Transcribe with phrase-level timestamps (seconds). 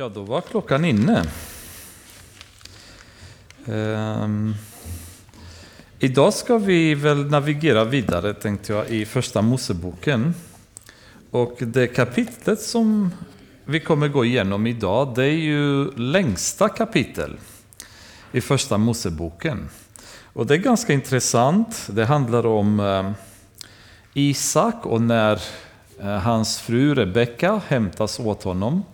[0.00, 1.24] Ja, då var klockan inne.
[3.66, 4.54] Ehm,
[5.98, 10.34] idag ska vi väl navigera vidare, tänkte jag, i Första Moseboken.
[11.30, 13.10] Och det kapitlet som
[13.64, 17.36] vi kommer gå igenom idag, det är ju längsta kapitel
[18.32, 19.68] i Första Moseboken.
[20.32, 21.88] Och det är ganska intressant.
[21.90, 23.12] Det handlar om ehm,
[24.14, 25.42] Isak och när
[26.02, 28.84] Eh, hans fru Rebecka hämtas åt honom.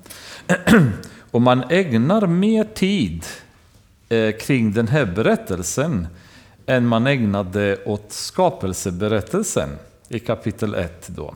[1.30, 3.24] Och man ägnar mer tid
[4.09, 6.06] eh, kring den här berättelsen
[6.66, 9.69] än man ägnade åt skapelseberättelsen
[10.09, 11.09] i kapitel 1.
[11.09, 11.34] Då.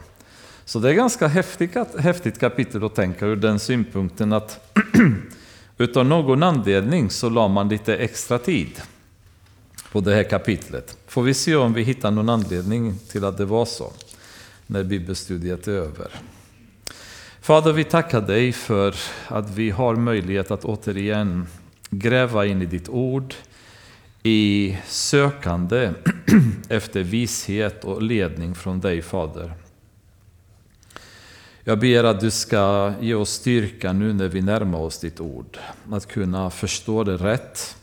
[0.64, 4.74] Så det är ganska häftigt, häftigt kapitel att tänka ur den synpunkten att
[5.78, 8.82] utav någon anledning så la man lite extra tid
[9.92, 10.96] på det här kapitlet.
[11.06, 13.92] Får vi se om vi hittar någon anledning till att det var så
[14.70, 16.10] när bibelstudiet är över.
[17.40, 18.94] Fader, vi tackar dig för
[19.28, 21.46] att vi har möjlighet att återigen
[21.90, 23.34] gräva in i ditt ord
[24.22, 25.92] i sökande
[26.68, 29.54] efter vishet och ledning från dig, Fader.
[31.64, 35.58] Jag ber att du ska ge oss styrka nu när vi närmar oss ditt ord.
[35.90, 37.76] Att kunna förstå det rätt.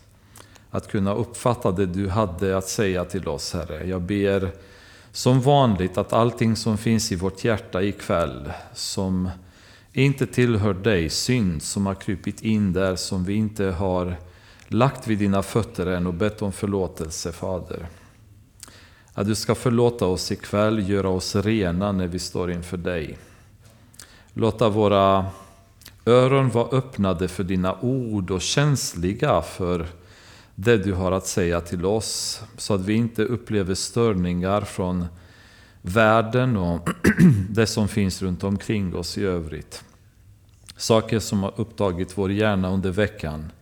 [0.70, 3.88] Att kunna uppfatta det du hade att säga till oss, Herre.
[3.88, 4.50] Jag ber
[5.18, 9.30] som vanligt att allting som finns i vårt hjärta ikväll, som
[9.92, 14.16] inte tillhör dig, synd som har krypit in där, som vi inte har
[14.68, 17.86] lagt vid dina fötter än och bett om förlåtelse, Fader.
[19.14, 23.18] Att du ska förlåta oss ikväll, göra oss rena när vi står inför dig.
[24.32, 25.26] Låta våra
[26.06, 29.86] öron vara öppnade för dina ord och känsliga för
[30.60, 35.06] det du har att säga till oss, så att vi inte upplever störningar från
[35.82, 36.88] världen och
[37.50, 39.84] det som finns runt omkring oss i övrigt.
[40.76, 43.52] Saker som har upptagit vår hjärna under veckan.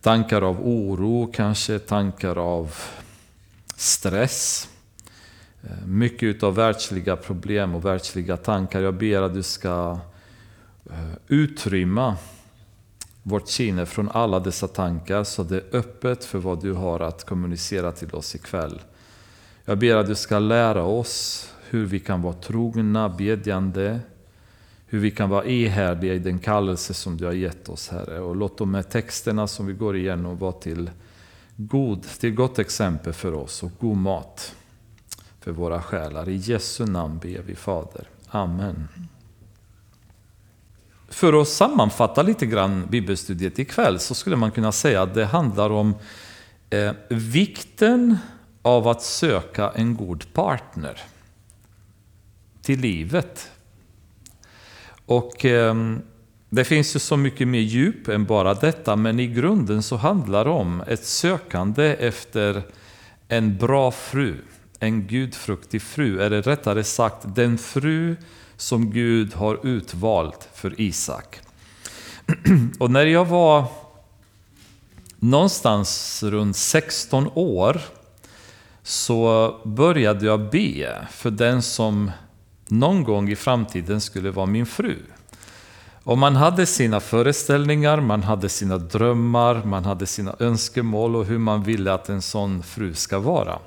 [0.00, 2.74] Tankar av oro, kanske tankar av
[3.76, 4.68] stress.
[5.62, 8.80] Eh, mycket av världsliga problem och världsliga tankar.
[8.80, 9.98] Jag ber att du ska
[10.90, 12.16] eh, utrymma
[13.28, 17.24] vårt sinne från alla dessa tankar så det är öppet för vad du har att
[17.24, 18.80] kommunicera till oss ikväll.
[19.64, 24.00] Jag ber att du ska lära oss hur vi kan vara trogna, bedjande,
[24.86, 28.20] hur vi kan vara ihärdiga i den kallelse som du har gett oss, Herre.
[28.20, 30.90] Och låt de här texterna som vi går igenom vara till,
[31.56, 34.54] god, till gott exempel för oss och god mat
[35.40, 36.28] för våra själar.
[36.28, 38.08] I Jesu namn ber vi, Fader.
[38.28, 38.88] Amen.
[41.08, 45.70] För att sammanfatta lite grann bibelstudiet ikväll så skulle man kunna säga att det handlar
[45.70, 45.94] om
[46.70, 48.18] eh, vikten
[48.62, 51.00] av att söka en god partner
[52.62, 53.50] till livet.
[55.06, 55.74] Och eh,
[56.50, 60.44] det finns ju så mycket mer djup än bara detta, men i grunden så handlar
[60.44, 62.62] det om ett sökande efter
[63.28, 64.36] en bra fru,
[64.78, 68.16] en gudfruktig fru, eller rättare sagt den fru
[68.58, 71.40] som Gud har utvalt för Isak.
[72.78, 73.64] Och när jag var
[75.18, 77.80] någonstans runt 16 år
[78.82, 82.10] så började jag be för den som
[82.68, 84.96] någon gång i framtiden skulle vara min fru.
[86.02, 91.38] Och man hade sina föreställningar, man hade sina drömmar, man hade sina önskemål och hur
[91.38, 93.58] man ville att en sån fru ska vara.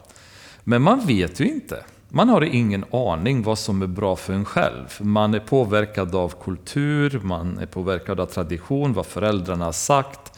[0.63, 1.84] Men man vet ju inte.
[2.13, 4.97] Man har ingen aning vad som är bra för en själv.
[4.99, 10.38] Man är påverkad av kultur, man är påverkad av tradition, vad föräldrarna har sagt,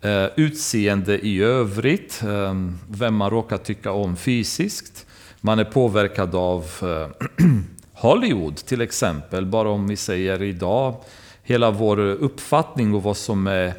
[0.00, 5.06] eh, utseende i övrigt, ehm, vem man råkar tycka om fysiskt.
[5.40, 7.26] Man är påverkad av eh,
[7.92, 10.94] Hollywood till exempel, bara om vi säger idag,
[11.42, 13.74] hela vår uppfattning och vad som är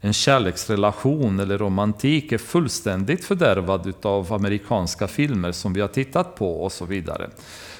[0.00, 6.62] en kärleksrelation eller romantik är fullständigt fördärvad av amerikanska filmer som vi har tittat på
[6.62, 7.30] och så vidare.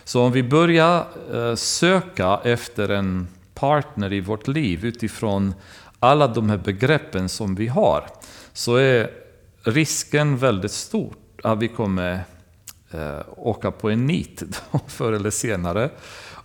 [0.05, 5.55] Så om vi börjar eh, söka efter en partner i vårt liv utifrån
[5.99, 8.07] alla de här begreppen som vi har,
[8.53, 9.11] så är
[9.63, 12.21] risken väldigt stor att vi kommer
[12.91, 14.43] eh, åka på en nit
[14.87, 15.91] förr eller senare.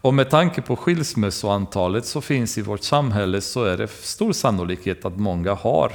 [0.05, 5.05] Och med tanke på skilsmässoantalet som finns i vårt samhälle så är det stor sannolikhet
[5.05, 5.91] att många har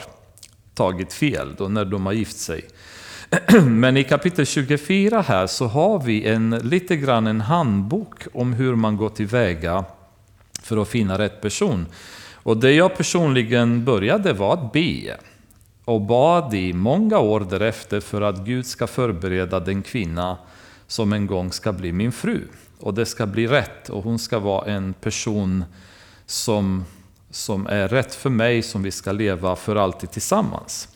[0.74, 2.64] tagit fel då när de har gift sig.
[3.66, 8.74] Men i kapitel 24 här så har vi en, lite grann en handbok om hur
[8.74, 9.84] man går tillväga
[10.62, 11.86] för att finna rätt person.
[12.34, 15.16] Och det jag personligen började var att be
[15.84, 20.38] och bad i många år därefter för att Gud ska förbereda den kvinna
[20.86, 22.40] som en gång ska bli min fru.
[22.80, 25.64] Och det ska bli rätt och hon ska vara en person
[26.26, 26.84] som
[27.30, 30.88] som är rätt för mig, som vi ska leva för alltid tillsammans.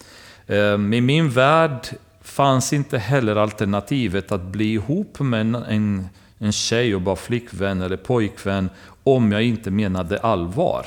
[0.47, 1.87] Ehm, I min värld
[2.23, 6.09] fanns inte heller alternativet att bli ihop med en,
[6.39, 8.71] en tjej och bara flickvän eller pojkvän
[9.05, 10.87] om jag inte menade allvar.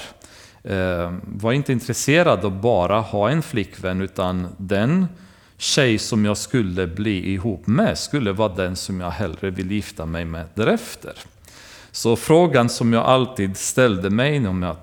[0.64, 5.08] Ehm, var inte intresserad av bara ha en flickvän utan den
[5.57, 10.06] tjej som jag skulle bli ihop med skulle vara den som jag hellre vill gifta
[10.06, 11.13] mig med därefter.
[11.92, 14.75] Så frågan som jag alltid ställde mig om jag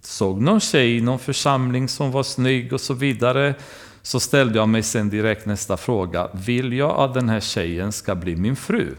[0.00, 3.54] såg någon tjej i någon församling som var snygg och så vidare,
[4.02, 6.28] så ställde jag mig sen direkt nästa fråga.
[6.32, 8.94] Vill jag att den här tjejen ska bli min fru?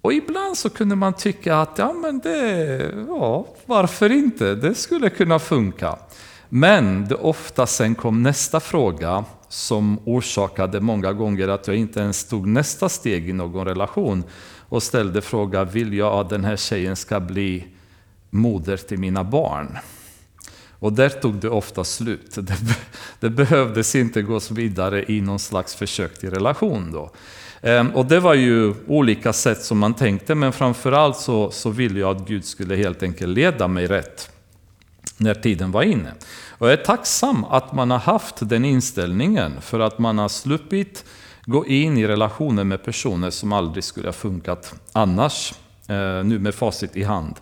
[0.00, 4.54] Och ibland så kunde man tycka att, ja men det, ja, varför inte?
[4.54, 5.98] Det skulle kunna funka.
[6.48, 12.24] Men det ofta sen kom nästa fråga som orsakade många gånger att jag inte ens
[12.24, 14.24] tog nästa steg i någon relation
[14.68, 17.66] och ställde frågan, vill jag att den här tjejen ska bli
[18.30, 19.78] moder till mina barn?
[20.70, 22.34] Och där tog det ofta slut.
[22.34, 22.56] Det,
[23.20, 27.10] det behövdes inte gås vidare i någon slags försök till relation då.
[27.62, 32.00] Ehm, och det var ju olika sätt som man tänkte, men framförallt så, så ville
[32.00, 34.30] jag att Gud skulle helt enkelt leda mig rätt
[35.16, 36.12] när tiden var inne.
[36.60, 41.04] Och jag är tacksam att man har haft den inställningen, för att man har sluppit
[41.44, 45.54] gå in i relationer med personer som aldrig skulle ha funkat annars.
[45.88, 47.34] Eh, nu med facit i hand.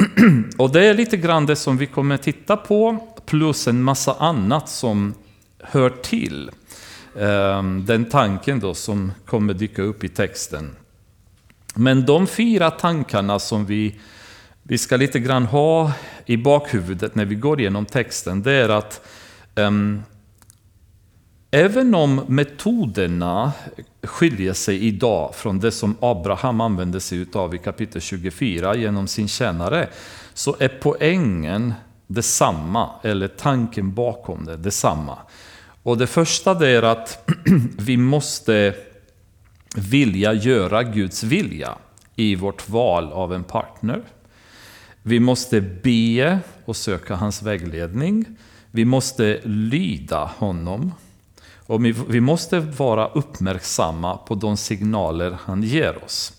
[0.58, 4.68] Och det är lite grann det som vi kommer titta på, plus en massa annat
[4.68, 5.14] som
[5.58, 6.50] hör till
[7.16, 10.76] eh, den tanken då som kommer dyka upp i texten.
[11.74, 14.00] Men de fyra tankarna som vi,
[14.70, 15.92] vi ska lite grann ha
[16.26, 19.06] i bakhuvudet när vi går igenom texten, det är att
[19.54, 20.02] um,
[21.50, 23.52] Även om metoderna
[24.02, 29.28] skiljer sig idag från det som Abraham använde sig av i kapitel 24 genom sin
[29.28, 29.88] tjänare,
[30.34, 31.74] så är poängen
[32.06, 35.18] detsamma, eller tanken bakom det detsamma.
[35.82, 37.30] Och det första det är att
[37.78, 38.74] vi måste
[39.76, 41.74] vilja göra Guds vilja
[42.16, 44.02] i vårt val av en partner.
[45.02, 48.24] Vi måste be och söka hans vägledning.
[48.70, 50.92] Vi måste lyda honom.
[51.66, 56.32] Och vi måste vara uppmärksamma på de signaler han ger oss.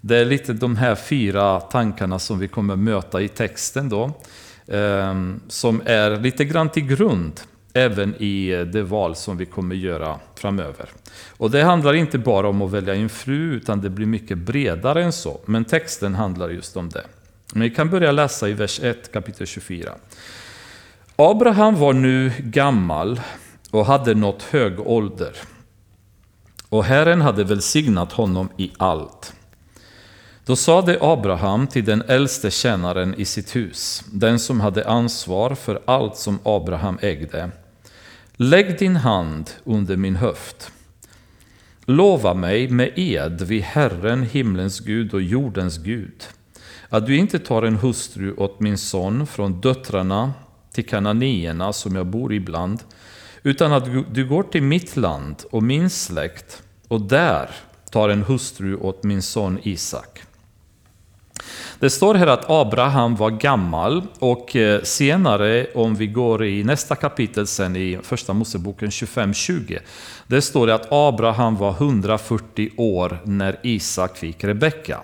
[0.00, 4.12] Det är lite de här fyra tankarna som vi kommer möta i texten då.
[4.68, 7.40] Ehm, som är lite grann till grund
[7.72, 10.88] även i det val som vi kommer göra framöver.
[11.28, 15.04] Och det handlar inte bara om att välja en fru, utan det blir mycket bredare
[15.04, 15.40] än så.
[15.46, 17.04] Men texten handlar just om det.
[17.52, 19.94] Men vi kan börja läsa i vers 1, kapitel 24.
[21.16, 23.20] Abraham var nu gammal
[23.70, 25.36] och hade nått hög ålder.
[26.68, 29.32] Och Herren hade välsignat honom i allt.
[30.44, 35.82] Då sade Abraham till den äldste tjänaren i sitt hus, den som hade ansvar för
[35.84, 37.50] allt som Abraham ägde.
[38.36, 40.70] Lägg din hand under min höft.
[41.84, 46.24] Lova mig med ed vid Herren, himlens Gud och jordens Gud,
[46.88, 50.32] att du inte tar en hustru åt min son från döttrarna
[50.72, 52.82] till kananéerna som jag bor ibland,
[53.42, 57.50] utan att du går till mitt land och min släkt och där
[57.90, 60.22] tar en hustru åt min son Isak.
[61.78, 66.94] Det står här att Abraham var gammal och eh, senare, om vi går i nästa
[66.94, 69.78] kapitel sen i första Moseboken 25-20,
[70.26, 75.00] det står det att Abraham var 140 år när Isak fick Rebecka.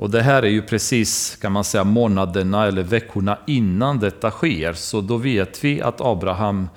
[0.00, 4.72] Och det här är ju precis, kan man säga, månaderna eller veckorna innan detta sker,
[4.72, 6.68] så då vet vi att Abraham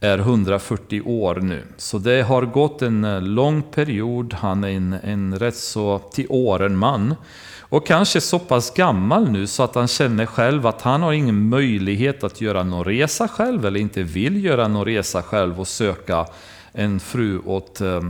[0.00, 1.62] är 140 år nu.
[1.76, 6.26] Så det har gått en eh, lång period, han är en, en rätt så till
[6.28, 7.14] åren man.
[7.60, 11.48] Och kanske så pass gammal nu så att han känner själv att han har ingen
[11.48, 16.26] möjlighet att göra någon resa själv eller inte vill göra någon resa själv och söka
[16.72, 18.00] en fru åt eh,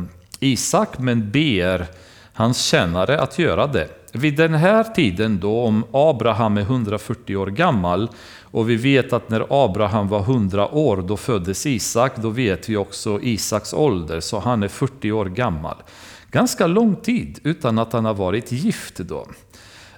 [0.41, 1.87] Isak men ber
[2.33, 4.00] hans tjänare att göra det.
[4.13, 8.09] Vid den här tiden då, om Abraham är 140 år gammal
[8.43, 12.77] och vi vet att när Abraham var 100 år, då föddes Isak, då vet vi
[12.77, 15.77] också Isaks ålder, så han är 40 år gammal.
[16.31, 19.27] Ganska lång tid utan att han har varit gift då.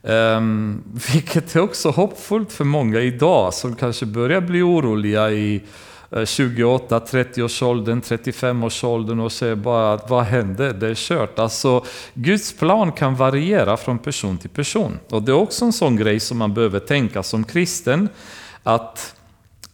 [0.02, 5.62] Um, vilket är också hoppfullt för många idag som kanske börjar bli oroliga i
[6.24, 10.72] 28, 30-årsåldern, 35-årsåldern och säger bara att vad hände?
[10.72, 11.38] Det är kört.
[11.38, 14.98] Alltså, Guds plan kan variera från person till person.
[15.10, 18.08] Och det är också en sån grej som man behöver tänka som kristen,
[18.62, 19.14] att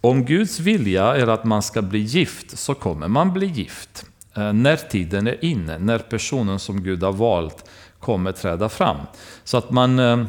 [0.00, 4.04] om Guds vilja är att man ska bli gift, så kommer man bli gift.
[4.36, 7.64] Eh, när tiden är inne, när personen som Gud har valt
[8.00, 8.96] kommer träda fram.
[9.44, 10.24] Så att man, eh,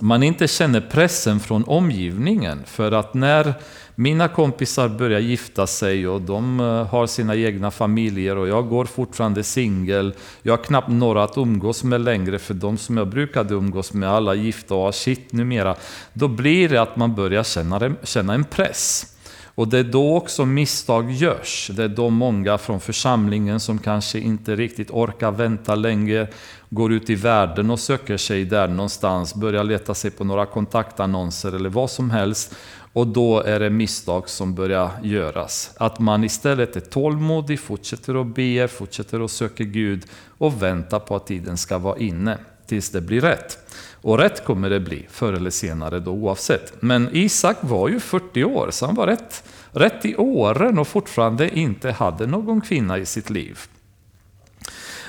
[0.00, 2.62] man inte känner pressen från omgivningen.
[2.66, 3.54] För att när
[3.98, 8.84] mina kompisar börjar gifta sig och de eh, har sina egna familjer och jag går
[8.84, 10.14] fortfarande singel.
[10.42, 14.08] Jag har knappt några att umgås med längre för de som jag brukade umgås med,
[14.08, 15.76] alla gifta och shit numera.
[16.12, 19.12] Då blir det att man börjar känna, känna en press.
[19.56, 21.70] Och det är då också misstag görs.
[21.72, 26.26] Det är då många från församlingen som kanske inte riktigt orkar vänta länge
[26.70, 31.52] går ut i världen och söker sig där någonstans, börjar leta sig på några kontaktannonser
[31.52, 32.54] eller vad som helst.
[32.96, 35.70] Och då är det misstag som börjar göras.
[35.76, 40.04] Att man istället är tålmodig, fortsätter att be, fortsätter att söka Gud
[40.38, 43.58] och väntar på att tiden ska vara inne tills det blir rätt.
[44.02, 46.82] Och rätt kommer det bli förr eller senare då oavsett.
[46.82, 51.58] Men Isak var ju 40 år, så han var rätt, rätt i åren och fortfarande
[51.58, 53.58] inte hade någon kvinna i sitt liv.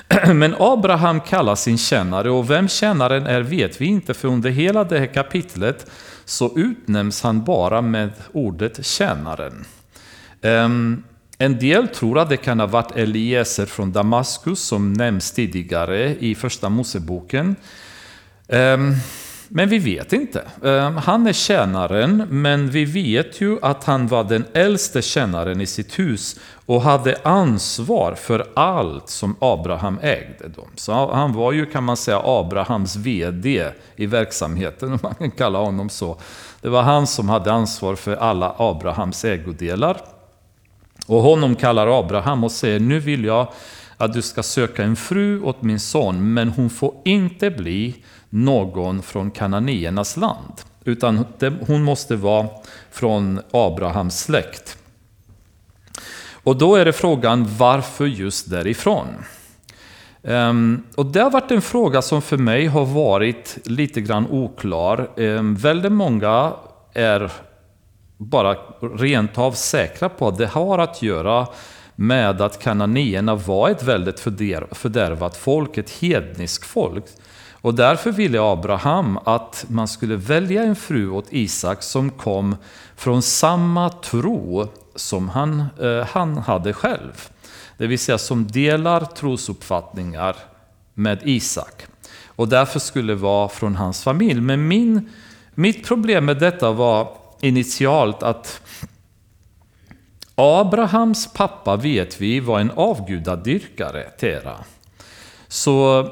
[0.34, 4.84] Men Abraham kallar sin tjänare och vem tjänaren är vet vi inte för under hela
[4.84, 5.86] det här kapitlet
[6.28, 9.64] så utnämns han bara med ordet tjänaren.
[11.38, 16.34] En del tror att det kan ha varit Eliezer från Damaskus som nämns tidigare i
[16.34, 17.56] första Moseboken.
[19.48, 20.44] Men vi vet inte.
[20.64, 25.66] Ehm, han är tjänaren, men vi vet ju att han var den äldste tjänaren i
[25.66, 30.48] sitt hus och hade ansvar för allt som Abraham ägde.
[30.48, 30.68] Dem.
[30.76, 35.58] Så han var ju, kan man säga, Abrahams VD i verksamheten, om man kan kalla
[35.58, 36.16] honom så.
[36.60, 40.00] Det var han som hade ansvar för alla Abrahams ägodelar.
[41.06, 43.48] Och honom kallar Abraham och säger, nu vill jag
[43.98, 49.02] att du ska söka en fru åt min son, men hon får inte bli någon
[49.02, 50.52] från kananiernas land,
[50.84, 51.24] utan
[51.66, 52.48] hon måste vara
[52.90, 54.78] från Abrahams släkt.
[56.32, 59.06] Och då är det frågan, varför just därifrån?
[60.22, 65.10] Um, och det har varit en fråga som för mig har varit lite grann oklar.
[65.16, 66.52] Um, väldigt många
[66.92, 67.32] är
[68.16, 68.56] bara
[68.98, 71.46] rent av säkra på att det har att göra
[72.00, 74.20] med att kananéerna var ett väldigt
[74.72, 77.04] fördärvat folk, ett hedniskt folk.
[77.52, 82.56] Och därför ville Abraham att man skulle välja en fru åt Isak som kom
[82.96, 87.28] från samma tro som han, eh, han hade själv.
[87.78, 90.36] Det vill säga som delar trosuppfattningar
[90.94, 91.86] med Isak.
[92.26, 94.40] Och därför skulle det vara från hans familj.
[94.40, 95.10] Men min,
[95.54, 97.08] mitt problem med detta var
[97.40, 98.60] initialt att
[100.40, 104.56] Abrahams pappa vet vi var en avgudadyrkare, Tera.
[105.48, 106.08] Så,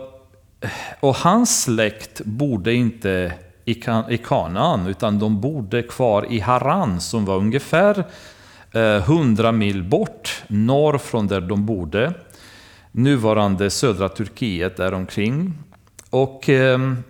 [1.01, 3.33] och hans släkt bodde inte
[3.65, 8.05] i, Kanaan, utan de bodde kvar i Haran som var ungefär
[8.73, 12.13] eh, 100 mil bort, norr från där de bodde.
[12.93, 15.55] Nuvarande södra Turkiet däromkring.
[16.11, 17.03] Och ehm,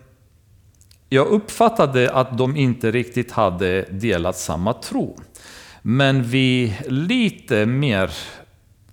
[1.09, 5.17] jag uppfattade att de inte riktigt hade delat samma tro.
[5.89, 8.11] Men vid lite mer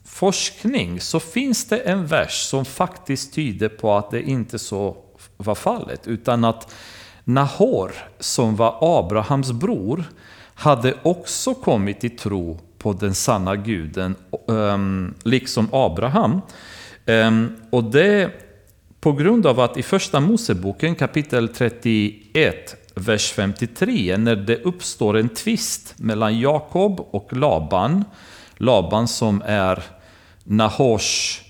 [0.05, 4.97] forskning så finns det en vers som faktiskt tyder på att det inte så
[5.37, 6.07] var fallet.
[6.07, 6.75] Utan att
[7.23, 10.03] Nahor, som var Abrahams bror,
[10.53, 14.15] hade också kommit i tro på den sanna guden,
[14.49, 16.41] ehm, liksom Abraham.
[17.05, 18.31] Ehm, och det
[18.99, 25.29] på grund av att i första Moseboken kapitel 31, vers 53, när det uppstår en
[25.29, 28.05] tvist mellan Jakob och Laban,
[28.57, 29.83] Laban som är
[30.43, 31.41] Nahors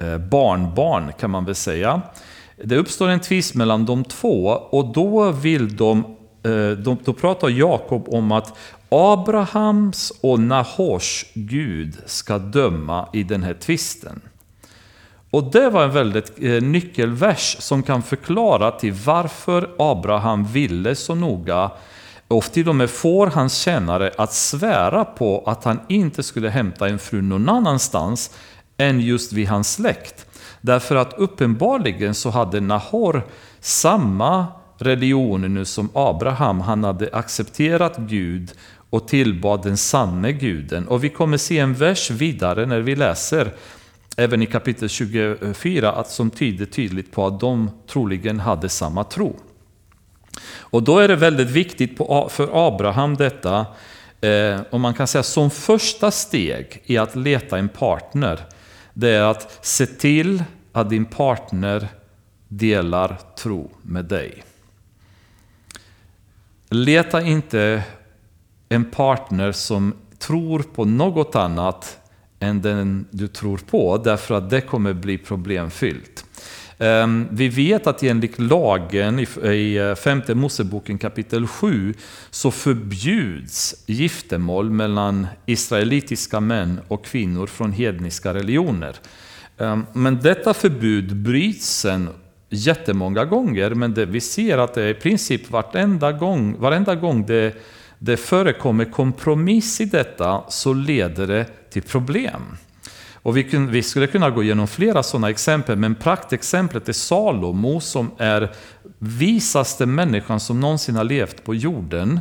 [0.00, 2.02] eh, barnbarn kan man väl säga.
[2.64, 5.98] Det uppstår en tvist mellan de två och då vill de
[6.44, 6.70] eh,
[7.04, 8.58] då pratar Jakob om att
[8.88, 14.20] Abrahams och Nahors Gud ska döma i den här tvisten.
[15.34, 21.14] Och det var en väldigt eh, nyckelvers som kan förklara till varför Abraham ville så
[21.14, 21.70] noga
[22.28, 26.88] och till och med får hans tjänare att svära på att han inte skulle hämta
[26.88, 28.30] en fru någon annanstans
[28.76, 30.26] än just vid hans släkt.
[30.60, 33.22] Därför att uppenbarligen så hade Nahor
[33.60, 34.46] samma
[34.78, 36.60] religion nu som Abraham.
[36.60, 38.52] Han hade accepterat Gud
[38.90, 40.88] och tillbad den sanne guden.
[40.88, 43.52] Och vi kommer se en vers vidare när vi läser
[44.16, 49.36] även i kapitel 24 att som tyder tydligt på att de troligen hade samma tro.
[50.52, 51.96] Och då är det väldigt viktigt
[52.28, 53.66] för Abraham detta,
[54.20, 58.40] eh, om man kan säga som första steg i att leta en partner,
[58.94, 61.88] det är att se till att din partner
[62.48, 64.44] delar tro med dig.
[66.70, 67.82] Leta inte
[68.68, 71.98] en partner som tror på något annat
[72.44, 76.24] än den du tror på, därför att det kommer bli problemfyllt.
[76.78, 81.94] Ehm, vi vet att enligt lagen i eh, femte Moseboken kapitel 7
[82.30, 88.96] så förbjuds giftermål mellan israelitiska män och kvinnor från hedniska religioner.
[89.58, 92.08] Ehm, men detta förbud bryts sen
[92.50, 97.26] jättemånga gånger, men det, vi ser att det är i princip varenda gång, varenda gång
[97.26, 97.54] det,
[97.98, 102.42] det förekommer kompromiss i detta så leder det till problem.
[103.14, 108.10] Och vi, vi, skulle kunna gå igenom flera sådana exempel, men praktexemplet är Salomo som
[108.18, 108.52] är
[108.98, 112.20] visaste människan som någonsin har levt på jorden.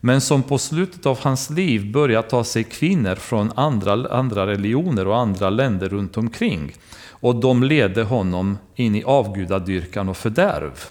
[0.00, 5.06] Men som på slutet av hans liv börjar ta sig kvinnor från andra, andra religioner
[5.06, 6.72] och andra länder runt omkring.
[7.10, 10.84] Och de leder honom in i avgudadyrkan och fördärv.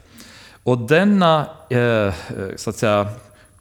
[0.63, 2.13] Och denna eh, eh
[2.55, 3.07] så att säga,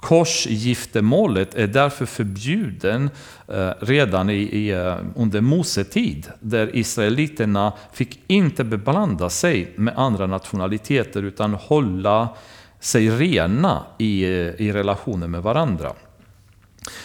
[0.00, 3.10] Korsgiftermålet är därför förbjuden
[3.48, 10.26] eh, redan i, i, eh, under Mosetid, där israeliterna fick inte beblanda sig med andra
[10.26, 12.28] nationaliteter utan hålla
[12.80, 15.92] sig rena i, eh, i relationer med varandra.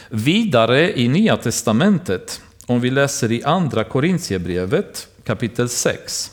[0.09, 6.31] Vidare i Nya Testamentet, om vi läser i Andra Korintierbrevet kapitel 6,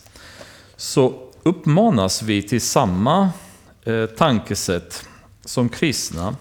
[0.77, 3.31] så uppmanas vi till samma
[3.85, 5.09] eh, tankesätt
[5.45, 6.37] som kristna.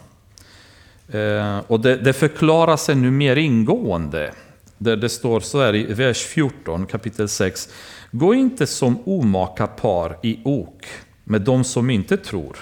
[1.12, 4.32] Eh, och det, det förklarar sig nu mer ingående.
[4.78, 7.70] Där det står så här i vers 14 kapitel 6.
[8.12, 10.86] Gå inte som omaka par i ok
[11.24, 12.58] med de som inte tror.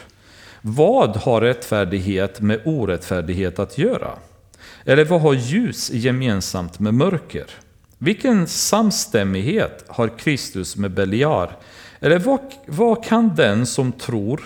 [0.61, 4.11] Vad har rättfärdighet med orättfärdighet att göra?
[4.85, 7.45] Eller vad har ljus gemensamt med mörker?
[7.97, 11.57] Vilken samstämmighet har Kristus med Beliar?
[11.99, 14.43] Eller vad, vad kan den som tror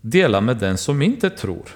[0.00, 1.68] dela med den som inte tror?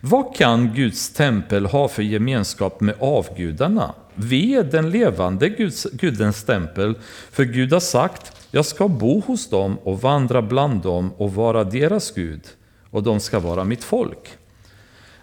[0.00, 3.94] Vad kan Guds tempel ha för gemenskap med avgudarna?
[4.14, 6.94] Vi är den levande Guds, Gudens tempel,
[7.30, 11.64] för Gud har sagt, jag ska bo hos dem och vandra bland dem och vara
[11.64, 12.42] deras Gud,
[12.90, 14.28] och de ska vara mitt folk.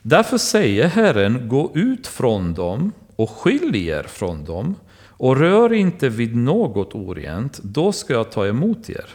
[0.01, 4.75] Därför säger Herren, gå ut från dem och skilj er från dem,
[5.17, 9.05] och rör inte vid något orent, då ska jag ta emot er.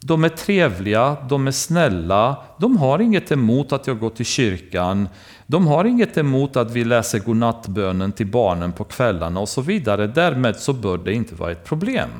[0.00, 5.08] de är trevliga, de är snälla, de har inget emot att jag går till kyrkan,
[5.46, 10.06] de har inget emot att vi läser godnattbönen till barnen på kvällarna och så vidare.
[10.06, 12.10] Därmed så bör det inte vara ett problem.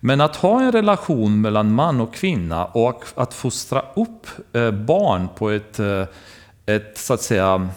[0.00, 5.28] Men att ha en relation mellan man och kvinna och att fostra upp eh, barn
[5.36, 6.04] på ett, eh,
[6.66, 7.68] ett så att säga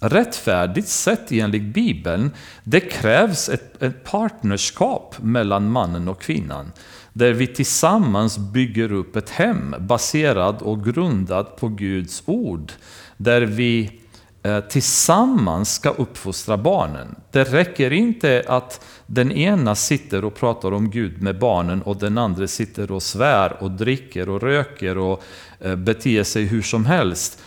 [0.00, 2.30] rättfärdigt sett, enligt Bibeln,
[2.64, 6.72] det krävs ett, ett partnerskap mellan mannen och kvinnan.
[7.12, 12.72] Där vi tillsammans bygger upp ett hem baserat och grundat på Guds ord.
[13.16, 14.00] Där vi
[14.42, 17.14] eh, tillsammans ska uppfostra barnen.
[17.30, 22.18] Det räcker inte att den ena sitter och pratar om Gud med barnen och den
[22.18, 25.22] andra sitter och svär och dricker och röker och
[25.60, 27.42] eh, beter sig hur som helst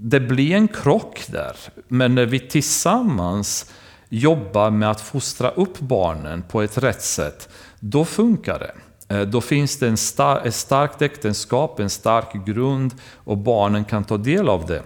[0.00, 1.56] det blir en krock där.
[1.88, 3.72] Men när vi tillsammans
[4.08, 7.48] jobbar med att fostra upp barnen på ett rätt sätt,
[7.80, 8.72] då funkar det.
[9.14, 14.04] Eh, då finns det en star ett starkt äktenskap, en stark grund och barnen kan
[14.04, 14.82] ta del av det.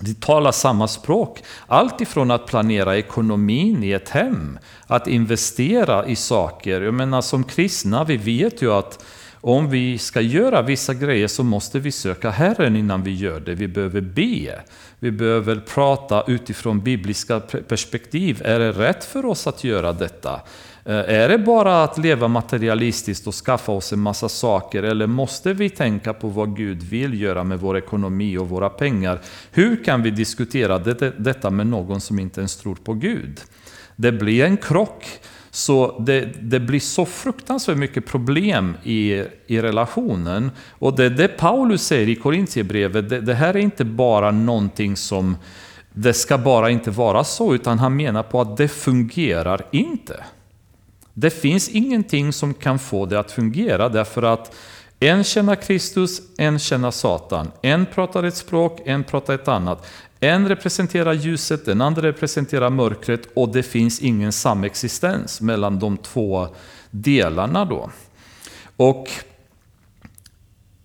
[0.00, 1.42] De talar samma språk.
[1.66, 6.80] Allt ifrån att planera ekonomin i ett hem, att investera i saker.
[6.80, 9.04] Jag menar som kristna, vi vet ju att
[9.44, 13.54] om vi ska göra vissa grejer så måste vi söka Herren innan vi gör det.
[13.54, 14.60] Vi behöver be.
[14.98, 18.42] Vi behöver prata utifrån bibliska perspektiv.
[18.44, 20.40] Är det rätt för oss att göra detta?
[20.84, 25.52] Eh, är det bara att leva materialistiskt och skaffa oss en massa saker eller måste
[25.52, 29.20] vi tänka på vad Gud vill göra med vår ekonomi och våra pengar?
[29.50, 30.78] Hur kan vi diskutera
[31.18, 33.40] detta med någon som inte ens tror på Gud?
[33.96, 35.04] Det blir en krock.
[35.54, 40.50] Så det, det, blir så fruktansvärt mycket problem i, i relationen.
[40.70, 45.36] Och det det Paulus säger i Korintierbrevet, det, det här är inte bara någonting som
[45.92, 50.24] det ska bara inte vara så, utan han menar på att det fungerar inte.
[51.14, 54.54] Det finns ingenting som kan få det att fungera därför att
[55.00, 57.50] en känner Kristus, en känner Satan.
[57.62, 59.86] En pratar ett språk, en pratar ett annat.
[60.24, 66.48] En representerar ljuset, den andra representerar mörkret och det finns ingen samexistens mellan de två
[66.90, 67.90] delarna då.
[68.76, 69.08] Och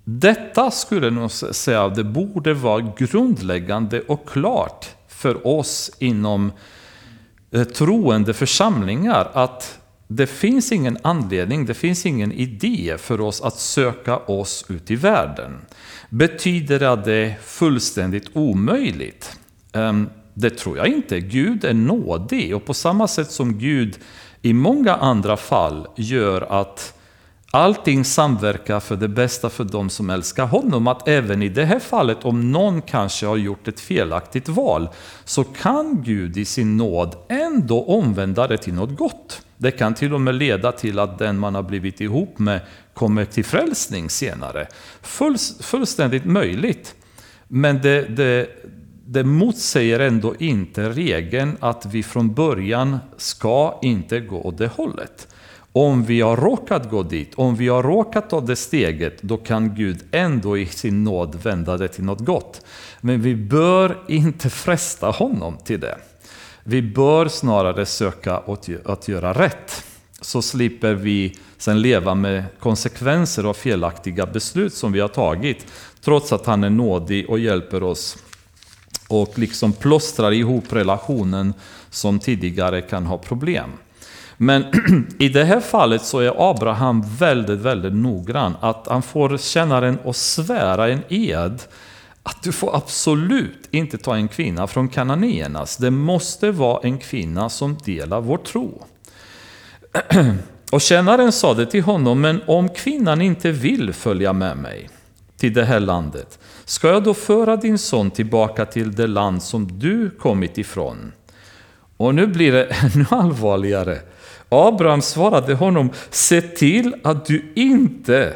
[0.04, 6.52] detta skulle jag nog säga, det borde vara grundläggande och klart för oss inom
[7.52, 13.60] eh, troende församlingar att det finns ingen anledning, det finns ingen idé för oss att
[13.60, 15.62] söka oss ut i världen.
[16.10, 19.39] Betyder det att det är fullständigt omöjligt?
[19.74, 21.20] Ehm, det tror jag inte.
[21.20, 23.98] Gud är nådig och på samma sätt som Gud
[24.41, 26.93] i många andra fall gör att
[27.52, 30.88] allting samverkar för det bästa för de som älskar honom.
[30.88, 34.89] Att även i det här fallet, om någon kanske har gjort ett felaktigt val,
[35.26, 39.41] så kan Gud i sin nåd ändå omvända det till något gott.
[39.58, 42.62] Det kan till och med leda till att den man har blivit ihop med
[42.98, 44.68] kommer till frälsning senare.
[45.02, 46.96] Full, fullständigt möjligt.
[47.48, 48.50] Men det, det,
[49.06, 55.28] det motsäger ändå inte regeln att vi från början ska inte gå åt det hållet.
[55.72, 59.76] Om vi har råkat gå dit, om vi har råkat ta det steget, då kan
[59.76, 62.66] Gud ändå i sin nåd vända det till något gott.
[63.02, 65.98] Men vi bör inte fresta honom till det.
[66.64, 68.42] Vi bör snarare söka
[68.86, 69.84] att göra rätt.
[70.22, 75.65] Så slipper vi sen leva med konsekvenser av felaktiga beslut som vi har tagit.
[76.02, 78.17] Trots att han är nådig och hjälper oss
[79.08, 81.54] och liksom plåstrar ihop relationen
[81.89, 83.70] som tidigare kan ha problem.
[84.38, 84.65] Men
[85.20, 88.56] i det här fallet så är Abraham väldigt, väldigt noggrann.
[88.60, 91.62] Att han får tjänaren att svära en ed
[92.24, 95.78] att du får absolut inte ta en kvinna från kananéernas.
[95.78, 98.84] Det måste vara en kvinna som delar vår tro.
[100.71, 104.89] Och tjänaren sade till honom, men om kvinnan inte vill följa med mig
[105.38, 109.80] till det här landet, ska jag då föra din son tillbaka till det land som
[109.80, 111.12] du kommit ifrån?
[111.97, 113.99] Och nu blir det ännu allvarligare.
[114.49, 118.34] Abraham svarade honom, se till att du inte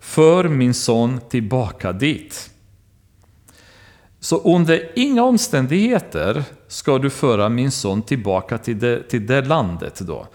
[0.00, 2.50] för min son tillbaka dit.
[4.20, 10.00] Så under inga omständigheter ska du föra min son tillbaka till det, till det landet
[10.00, 10.26] då.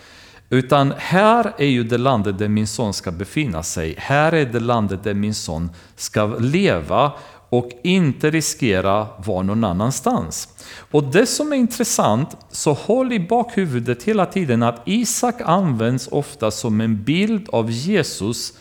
[0.49, 3.95] Utan här är ju det landet där min son ska befinna sig.
[3.97, 7.12] Här är det landet där min son ska leva
[7.49, 10.49] och inte riskera vara någon annanstans.
[10.91, 16.51] Och det som är intressant, så håll i bakhuvudet hela tiden att Isak används ofta
[16.51, 18.53] som en bild av Jesus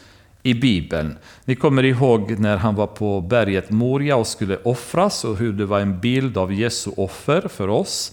[0.42, 1.18] i Bibeln.
[1.44, 5.66] Ni kommer ihåg när han var på berget Moria och skulle offras och hur det
[5.66, 8.12] var en bild av Jesu offer för oss.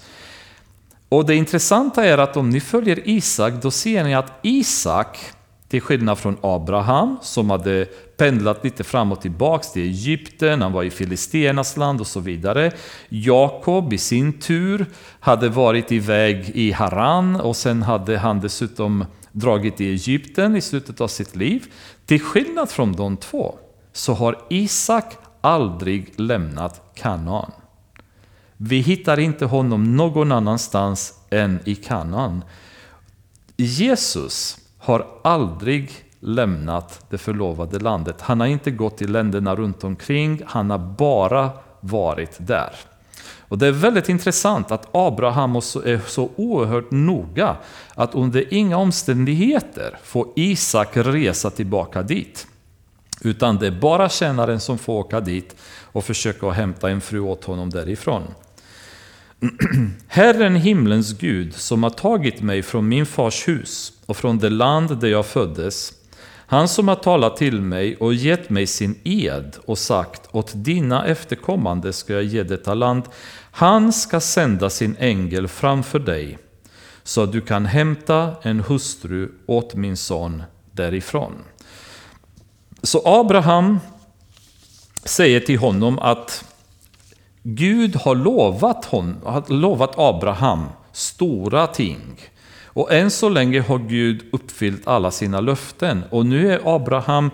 [1.11, 5.19] Och det intressanta är att om ni följer Isak, då ser ni att Isak,
[5.67, 7.85] till skillnad från Abraham, som hade
[8.17, 12.71] pendlat lite fram och tillbaka till Egypten, han var i Filisternas land och så vidare.
[13.09, 14.85] Jakob i sin tur
[15.19, 21.01] hade varit iväg i Haran och sen hade han dessutom dragit till Egypten i slutet
[21.01, 21.65] av sitt liv.
[22.05, 23.55] Till skillnad från de två
[23.93, 27.51] så har Isak aldrig lämnat Kanaan.
[28.63, 32.43] Vi hittar inte honom någon annanstans än i Kanaan.
[33.57, 38.21] Jesus har aldrig lämnat det förlovade landet.
[38.21, 42.75] Han har inte gått till länderna runt omkring, han har bara varit där.
[43.39, 47.55] Och Det är väldigt intressant att Abraham är så oerhört noga
[47.95, 52.47] att under inga omständigheter får Isak resa tillbaka dit.
[53.21, 57.43] Utan det är bara tjänaren som får åka dit och försöka hämta en fru åt
[57.43, 58.23] honom därifrån.
[60.07, 64.99] Herren himlens Gud som har tagit mig från min fars hus och från det land
[64.99, 65.93] där jag föddes,
[66.51, 71.05] han som har talat till mig och gett mig sin ed och sagt åt dina
[71.05, 73.03] efterkommande ska jag ge detta land,
[73.51, 76.37] han ska sända sin ängel framför dig
[77.03, 81.33] så att du kan hämta en hustru åt min son därifrån.
[82.83, 83.79] Så Abraham
[85.03, 86.50] säger till honom att
[87.43, 92.21] Gud har lovat, hon, har lovat Abraham stora ting.
[92.65, 96.03] Och än så länge har Gud uppfyllt alla sina löften.
[96.09, 97.31] Och nu är Abraham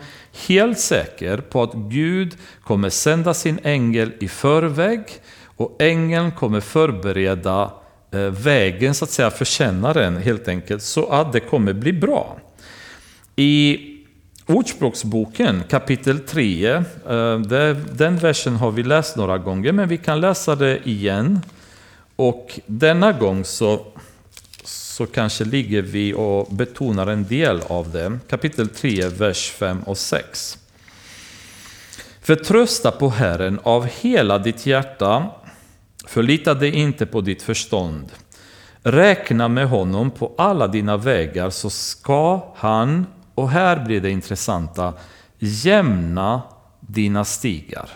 [0.48, 5.02] helt säker på att Gud kommer sända sin ängel i förväg
[5.46, 7.72] och ängeln kommer förbereda
[8.12, 12.38] eh, vägen så att säga för kännaren helt enkelt så att det kommer bli bra.
[13.36, 13.80] I
[14.49, 17.39] Ordspråksboken kapitel 3, eh,
[17.91, 21.39] den versen har vi läst några gånger men vi kan läsa det igen.
[22.15, 23.86] Och denna gång så,
[24.63, 28.19] så kanske ligger vi och betonar en del av det.
[28.29, 30.57] Kapitel 3, vers 5 och 6.
[32.21, 35.31] Förtrösta på Herren av hela ditt hjärta.
[36.07, 38.12] Förlita dig inte på ditt förstånd.
[38.83, 43.05] Räkna med honom på alla dina vägar så ska han,
[43.38, 44.93] och här blir det intressanta,
[45.39, 46.41] jämna
[46.80, 47.89] dina stigar.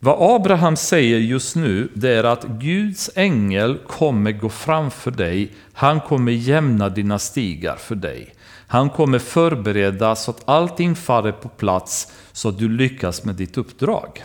[0.00, 5.52] Vad Abraham säger just nu det är att Guds ängel kommer gå framför dig.
[5.72, 8.34] Han kommer jämna dina stigar för dig.
[8.66, 13.58] Han kommer förbereda så att allting faller på plats så att du lyckas med ditt
[13.58, 14.24] uppdrag.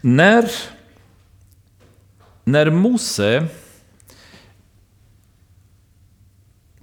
[0.00, 0.50] När,
[2.44, 3.48] när Mose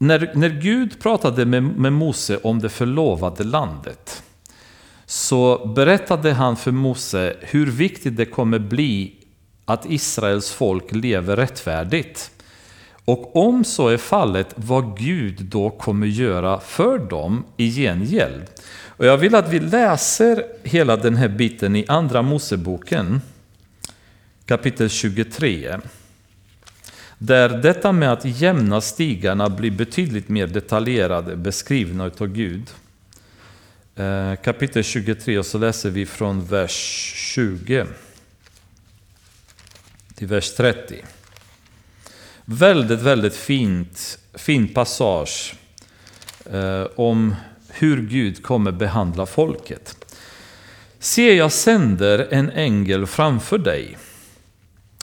[0.02, 4.24] när, när Gud pratade med, med Mose om det förlovade landet
[5.06, 9.16] så berättade han för Mose hur viktigt det kommer bli
[9.66, 12.32] att Israels folk lever rättfärdigt.
[13.06, 18.44] Och om så är fallet, vad Gud då kommer göra för dem i gengäld.
[18.86, 23.22] Och jag vill att vi läser hela den här biten i Andra Moseboken,
[24.46, 25.78] kapitel 23.
[27.24, 32.70] Där detta med att jämna stigarna blir betydligt mer detaljerade beskrivna av Gud.
[33.96, 36.72] Eh, kapitel 23 och så läser vi från vers
[37.16, 37.86] 20
[40.16, 41.04] till vers 30.
[42.46, 45.56] Väldigt, väldigt fint, fin passage
[46.52, 47.36] eh, om
[47.68, 50.16] hur Gud kommer behandla folket.
[51.00, 53.98] Se, jag sänder en ängel framför dig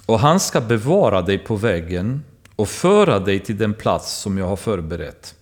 [0.09, 2.25] och han ska bevara dig på vägen
[2.57, 5.35] och föra dig till den plats som jag har förberett.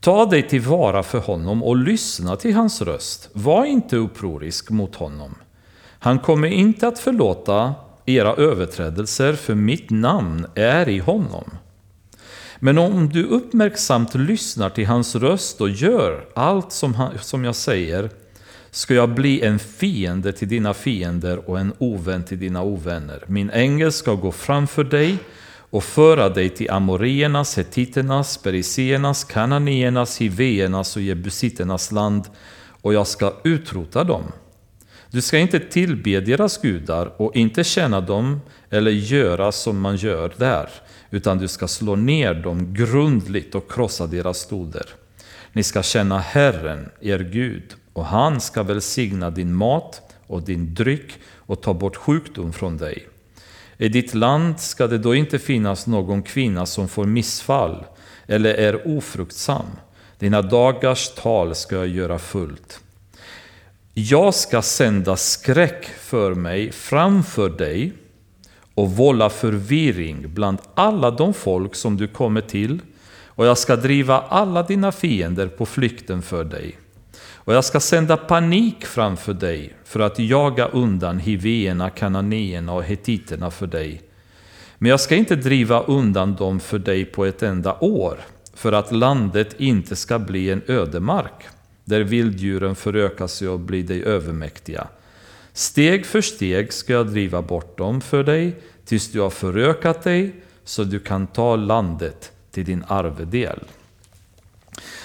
[0.00, 3.28] Ta dig tillvara för honom och lyssna till hans röst.
[3.32, 5.34] Var inte upprorisk mot honom.
[5.98, 7.74] Han kommer inte att förlåta
[8.06, 11.50] era överträdelser, för mitt namn är i honom.
[12.58, 17.56] Men om du uppmärksamt lyssnar till hans röst och gör allt som, han, som jag
[17.56, 18.10] säger,
[18.74, 23.24] ska jag bli en fiende till dina fiender och en ovän till dina ovänner.
[23.26, 25.18] Min ängel ska gå framför dig
[25.70, 32.24] och föra dig till amoriernas, hetiternas, periseernas, kananéernas, hiveernas och jebusiternas land
[32.82, 34.22] och jag ska utrota dem.
[35.10, 40.34] Du ska inte tillbe deras gudar och inte tjäna dem eller göra som man gör
[40.36, 40.68] där,
[41.10, 44.86] utan du ska slå ner dem grundligt och krossa deras stoder.
[45.52, 51.12] Ni ska känna Herren, er Gud, och han ska välsigna din mat och din dryck
[51.36, 53.08] och ta bort sjukdom från dig.
[53.78, 57.84] I ditt land ska det då inte finnas någon kvinna som får missfall
[58.26, 59.66] eller är ofruktsam.
[60.18, 62.80] Dina dagars tal ska jag göra fullt.
[63.94, 67.92] Jag ska sända skräck för mig framför dig
[68.74, 72.80] och vålla förvirring bland alla de folk som du kommer till
[73.26, 76.78] och jag ska driva alla dina fiender på flykten för dig.
[77.44, 83.50] Och jag ska sända panik framför dig för att jaga undan hivéerna, kananéerna och hetiterna
[83.50, 84.02] för dig.
[84.78, 88.20] Men jag ska inte driva undan dem för dig på ett enda år,
[88.54, 91.44] för att landet inte ska bli en ödemark,
[91.84, 94.88] där vilddjuren förökar sig och blir dig övermäktiga.
[95.52, 100.34] Steg för steg ska jag driva bort dem för dig, tills du har förökat dig,
[100.64, 103.58] så du kan ta landet till din arvedel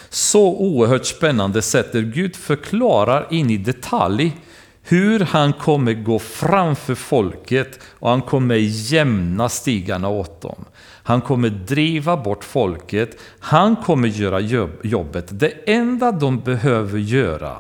[0.10, 4.38] så oerhört spännande sätt där Gud förklarar in i detalj
[4.82, 10.66] hur han kommer gå framför folket och han kommer jämna stigarna åt dem.
[11.04, 14.40] Han kommer driva bort folket, han kommer göra
[14.84, 15.26] jobbet.
[15.30, 17.58] Det enda de behöver göra,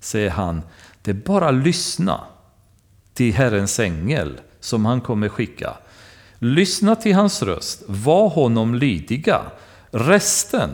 [0.00, 0.62] säger han,
[1.02, 2.20] det är bara lyssna
[3.14, 5.76] till Herrens ängel som han kommer skicka.
[6.38, 9.40] Lyssna till hans röst, var honom lydiga.
[9.90, 10.70] Resten,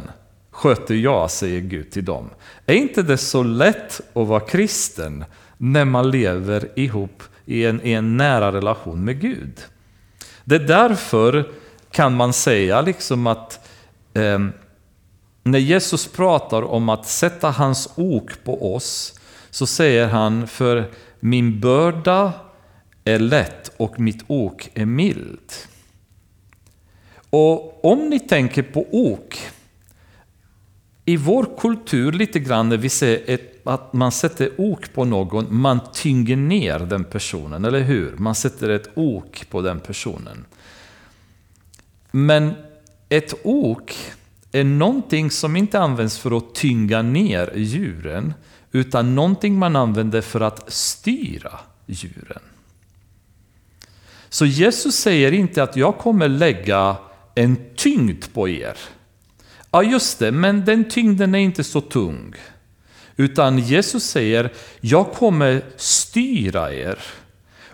[0.59, 2.31] sköter jag, säger Gud till dem.
[2.67, 5.25] Är inte det så lätt att vara kristen
[5.57, 9.61] när man lever ihop i en, i en nära relation med Gud?
[10.45, 11.51] Det är därför
[11.91, 13.69] kan man säga liksom att
[14.15, 14.39] eh,
[15.43, 20.91] när Jesus pratar om att sätta hans ok på oss så säger han för
[21.21, 22.33] min börda
[23.05, 25.53] är lätt och mitt ok är mild.
[27.31, 29.39] Och om ni tänker på ok
[31.09, 35.47] i vår kultur lite grann när vi ser ett, att man sätter ok på någon,
[35.61, 38.17] man tynger ner den personen, eller hur?
[38.17, 40.45] Man sätter ett ok på den personen.
[42.11, 42.53] Men
[43.09, 43.97] ett ok
[44.53, 48.35] är någonting som inte används för att tynga ner djuren,
[48.73, 52.43] utan någonting man använder för att styra djuren.
[54.29, 56.97] Så Jesus säger inte att jag kommer lägga
[57.35, 58.77] en tyngd på er.
[59.71, 62.35] Ja, just det, men den tyngden är inte så tung.
[63.17, 66.99] Utan Jesus säger, jag kommer styra er.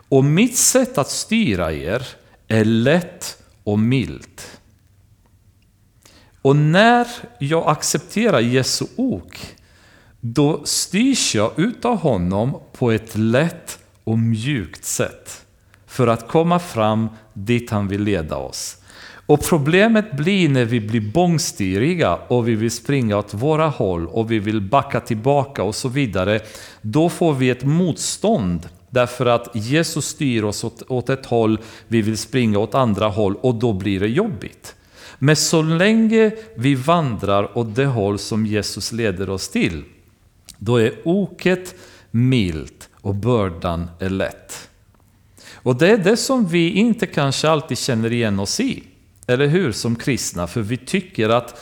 [0.09, 2.07] Och mitt sätt att styra er
[2.49, 4.61] är lätt och milt.
[6.43, 7.07] Och när
[7.39, 9.39] jag accepterar Jesu ok,
[10.21, 15.47] då styrs jag utav honom på ett lätt och mjukt sätt.
[15.87, 18.77] För att komma fram dit han vill leda oss.
[19.27, 24.31] Och problemet blir när vi blir bångstyriga och vi vill springa åt våra håll och
[24.31, 26.41] vi vill backa tillbaka och så vidare.
[26.83, 31.59] Då får vi ett motstånd därför att Jesus styr oss åt, åt ett håll,
[31.89, 34.75] vi vill springa åt andra håll och då blir det jobbigt.
[35.19, 39.85] Men så länge vi vandrar åt det håll som Jesus leder oss till,
[40.59, 41.75] då är oket
[42.11, 44.69] milt och bördan är lätt.
[45.53, 48.83] Och det är det som vi inte kanske alltid känner igen oss i.
[49.27, 49.73] Eller hur?
[49.73, 50.47] Som kristna.
[50.47, 51.61] För vi tycker att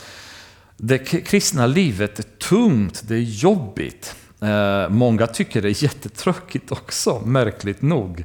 [0.77, 4.15] det kristna livet är tungt, det är jobbigt.
[4.41, 8.19] Eh, många tycker det är jättetråkigt också, märkligt nog.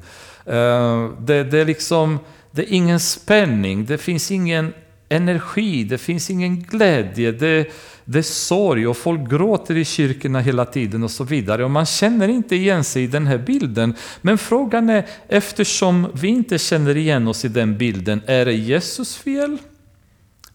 [0.46, 2.18] Eh, det, det, är liksom,
[2.50, 4.74] det är ingen spänning, det finns ingen
[5.08, 7.72] energi, det finns ingen glädje, det,
[8.10, 11.64] det är sorg och folk gråter i kyrkorna hela tiden och så vidare.
[11.64, 13.94] Och man känner inte igen sig i den här bilden.
[14.20, 19.16] Men frågan är, eftersom vi inte känner igen oss i den bilden, är det Jesus
[19.16, 19.58] fel?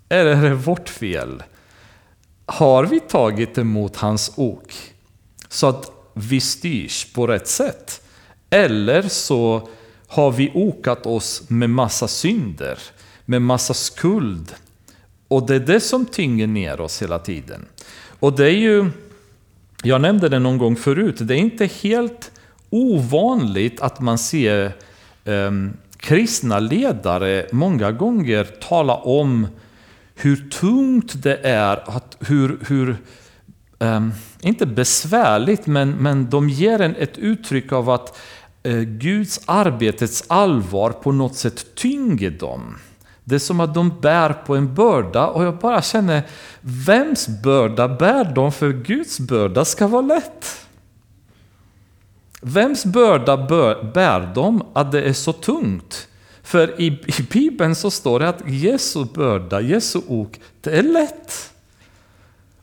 [0.10, 1.44] Eller är det vårt fel?
[2.46, 4.74] Har vi tagit emot hans ok
[5.50, 8.02] så att vi styrs på rätt sätt?
[8.50, 9.70] Eller så
[10.08, 12.80] har vi okat oss med massa synder,
[13.26, 14.56] med massa skuld,
[15.34, 17.66] och det är det som tynger ner oss hela tiden.
[18.20, 18.90] Och det är ju,
[19.84, 22.32] jag nämnde det någon gång förut, det är inte helt
[22.70, 24.72] ovanligt att man ser
[25.26, 29.48] um, kristna ledare många gånger tala om
[30.16, 32.98] hur tungt det är, att, hur, hur
[33.80, 38.20] um, inte besvärligt, men, men de ger en ett uttryck av att
[38.68, 42.76] uh, Guds arbetets allvar på något sätt tynger dem.
[43.24, 46.24] Det är som att de bär på en börda och jag bara känner,
[46.62, 48.52] vems börda bär de?
[48.52, 50.68] För Guds börda ska vara lätt.
[52.42, 53.38] Vems börda
[53.94, 56.08] bär de att det är så tungt?
[56.44, 61.54] För i, i Bibeln så står det att Jesu börda, Jesu ok, det är lätt.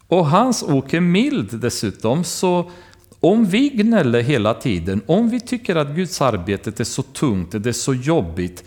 [0.06, 2.70] Och hans ok är mild dessutom, så
[3.20, 7.68] om vi gnäller hela tiden, om vi tycker att Guds arbete är så tungt, det
[7.68, 8.64] är så jobbigt,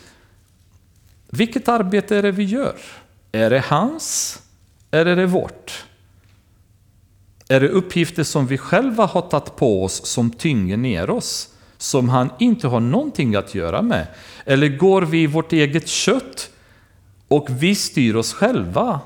[1.37, 2.75] vilket arbete är det vi gör?
[3.31, 4.39] Är det hans?
[4.91, 5.85] Eller är det vårt?
[7.47, 11.49] Är det uppgifter som vi själva har tagit på oss som tynger ner oss?
[11.77, 14.07] Som han inte har någonting att göra med?
[14.45, 16.49] Eller går vi i vårt eget kött
[17.27, 18.99] och vi styr oss själva?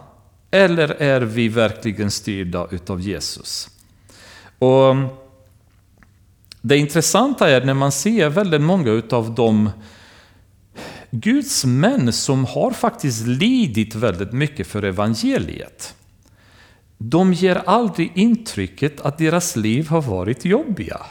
[0.51, 3.69] Eller är vi verkligen styrda utav Jesus?
[4.59, 5.07] Och mm,
[6.61, 9.69] det intressanta är när man ser väldigt många utav de
[11.11, 15.95] Guds män som har faktiskt lidit väldigt mycket för evangeliet.
[16.97, 21.05] De ger aldrig intrycket att deras liv har varit jobbiga.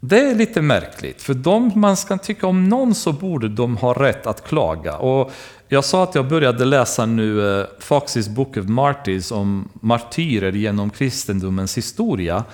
[0.00, 3.92] Det är lite märkligt, för de man ska tycka om någon så borde de ha
[3.92, 4.96] rätt att klaga.
[4.96, 5.32] Och
[5.68, 10.90] jag sa att jag började läsa nu eh, Foxys Book of Martyrs om martyrer genom
[10.90, 12.44] kristendomens historia.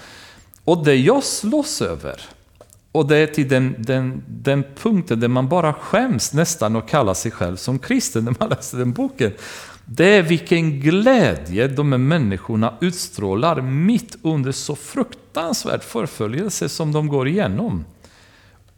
[0.64, 2.20] Och det jag slåss över,
[2.92, 7.14] och det är till den, den, den punkten där man bara skäms nästan och kallar
[7.14, 9.32] sig själv som kristen när man läser den boken.
[9.84, 17.08] Det är vilken glädje de här människorna utstrålar mitt under så fruktansvärd förföljelse som de
[17.08, 17.84] går igenom.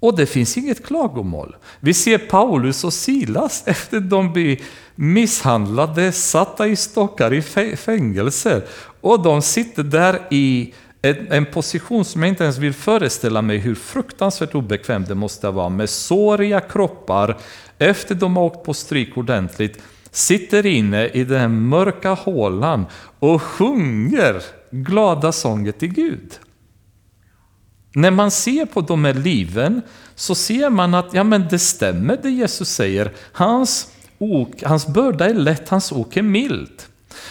[0.00, 1.56] Och det finns inget klagomål.
[1.80, 4.60] Vi ser Paulus och Silas efter de blir
[4.94, 7.42] misshandlade, satta i stockar i
[7.76, 8.64] fängelser.
[9.00, 13.74] Och de sitter där i en, position som jag inte ens vill föreställa mig hur
[13.74, 17.38] fruktansvärt obekväm det måste vara med såriga kroppar
[17.78, 22.86] efter de har åkt på stryk ordentligt, sitter inne i den mörka hålan
[23.18, 26.38] och sjunger glada sånger till Gud.
[27.94, 29.82] När man ser på de här liven
[30.14, 33.12] så ser man att ja, men det stämmer det Jesus säger.
[33.32, 36.82] Hans, ok, hans börda är lätt, hans ok är mild.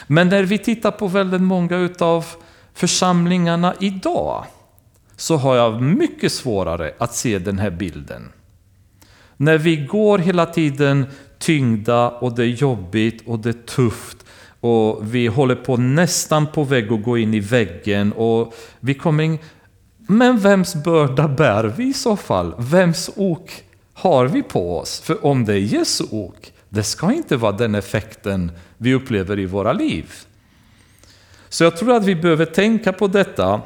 [0.07, 2.25] Men när vi tittar på väldigt många utav
[2.79, 4.45] församlingarna idag
[5.15, 8.31] så har jag mycket svårare att se den här bilden.
[9.37, 11.05] När vi går hela tiden
[11.39, 14.17] tyngda och det är jobbigt och det är tufft
[14.59, 19.23] och vi håller på nästan på väg att gå in i väggen och vi kommer
[19.23, 19.37] in.
[19.97, 22.53] Men vems börda bär vi i så fall?
[22.57, 23.63] Vems ok
[23.93, 24.99] har vi på oss?
[24.99, 29.45] För om det är Jesu ok, det ska inte vara den effekten vi upplever i
[29.45, 30.13] våra liv.
[31.49, 33.61] Så jag tror att vi behöver tänka på detta,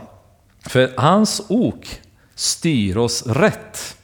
[0.68, 2.02] för hans ok
[2.36, 3.98] styr oss rätt.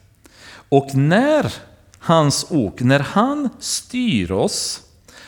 [0.69, 1.53] Och när
[1.99, 4.81] hans ok, när han styr oss,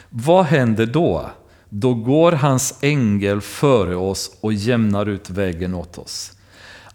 [0.10, 1.30] vad händer då?
[1.70, 6.32] Då går hans ängel före oss och jämnar ut vägen åt oss.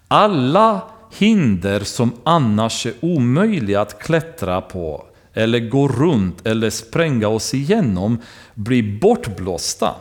[0.09, 0.83] Alla
[1.13, 8.19] hinder som annars är omöjliga att klättra på eller gå runt eller spränga oss igenom
[8.55, 9.95] blir bortblåsta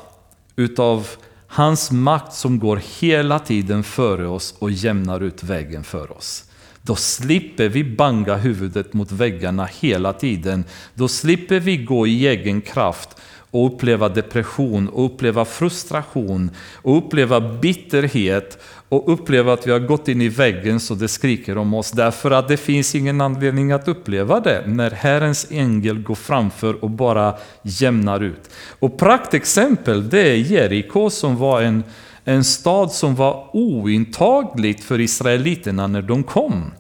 [0.55, 1.07] utav
[1.55, 6.43] hans makt som går hela tiden före oss och jämnar ut vägen för oss.
[6.81, 10.63] Då slipper vi banga huvudet mot väggarna hela tiden.
[10.93, 13.09] Då slipper vi gå i egen kraft
[13.55, 20.07] och uppleva depression och uppleva frustration och uppleva bitterhet och uppleva att vi har gått
[20.07, 21.91] in i väggen så det skriker om oss.
[21.91, 26.89] Därför att det finns ingen anledning att uppleva det när Herrens ängel går framför och
[26.89, 28.49] bara jämnar ut.
[28.79, 31.83] Och praktexempel det är Jeriko som var en,
[32.23, 36.71] en stad som var ointagligt för israeliterna när de kom.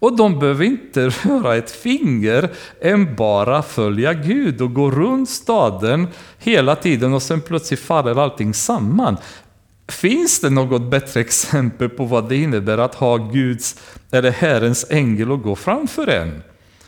[0.00, 6.08] Och de behöver inte röra ett finger än bara följa Gud och gå runt staden
[6.38, 9.16] hela tiden och sen plötsligt faller allting samman.
[9.88, 13.76] Finns det något bättre exempel på vad det innebär att ha Guds
[14.10, 16.42] eller Herrens ängel och gå framför en?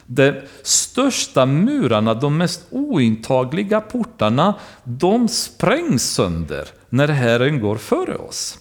[0.06, 0.32] De
[0.62, 4.54] största murarna, de mest ointagliga portarna,
[4.84, 8.58] de sprängs sönder när Herren går före oss.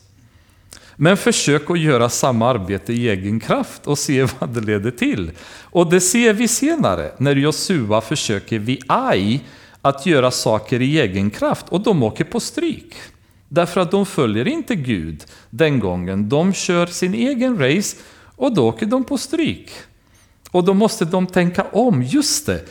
[1.04, 5.32] Men försök att göra samma arbete i egen kraft och se vad det leder till.
[5.62, 9.40] Och det ser vi senare när Josua försöker vid Ai
[9.82, 12.96] att göra saker i egen kraft och de åker på stryk.
[13.48, 16.30] Därför att de följer inte Gud den gången.
[16.30, 17.98] De kör sin egen race
[18.36, 19.72] och då åker de på stryk.
[20.52, 22.66] Och då måste de tänka om, just det,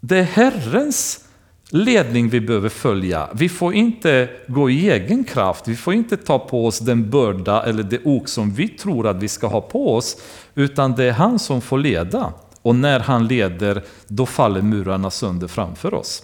[0.00, 1.24] det är Herrens
[1.70, 3.28] ledning vi behöver följa.
[3.34, 7.62] Vi får inte gå i egen kraft, vi får inte ta på oss den börda
[7.62, 10.16] eller det ok som vi tror att vi ska ha på oss,
[10.54, 12.32] utan det är han som får leda.
[12.62, 16.22] Och när han leder, då faller murarna sönder framför oss.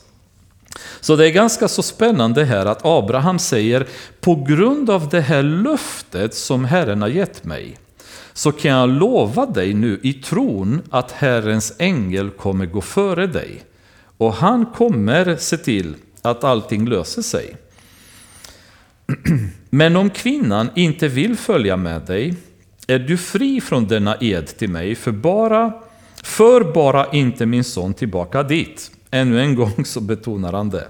[1.00, 3.86] Så det är ganska så spännande här att Abraham säger,
[4.20, 7.78] på grund av det här löftet som Herren har gett mig,
[8.32, 13.62] så kan jag lova dig nu i tron att Herrens ängel kommer gå före dig.
[14.18, 17.56] Och han kommer se till att allting löser sig.
[19.70, 22.34] Men om kvinnan inte vill följa med dig
[22.86, 25.72] är du fri från denna ed till mig, för bara,
[26.22, 28.90] för bara inte min son tillbaka dit.
[29.10, 30.88] Ännu en gång så betonar han det.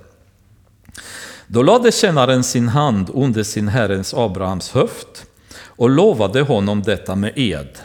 [1.47, 5.27] Då lade tjänaren sin hand under sin herrens Abrahams höft
[5.59, 7.79] och lovade honom detta med ed.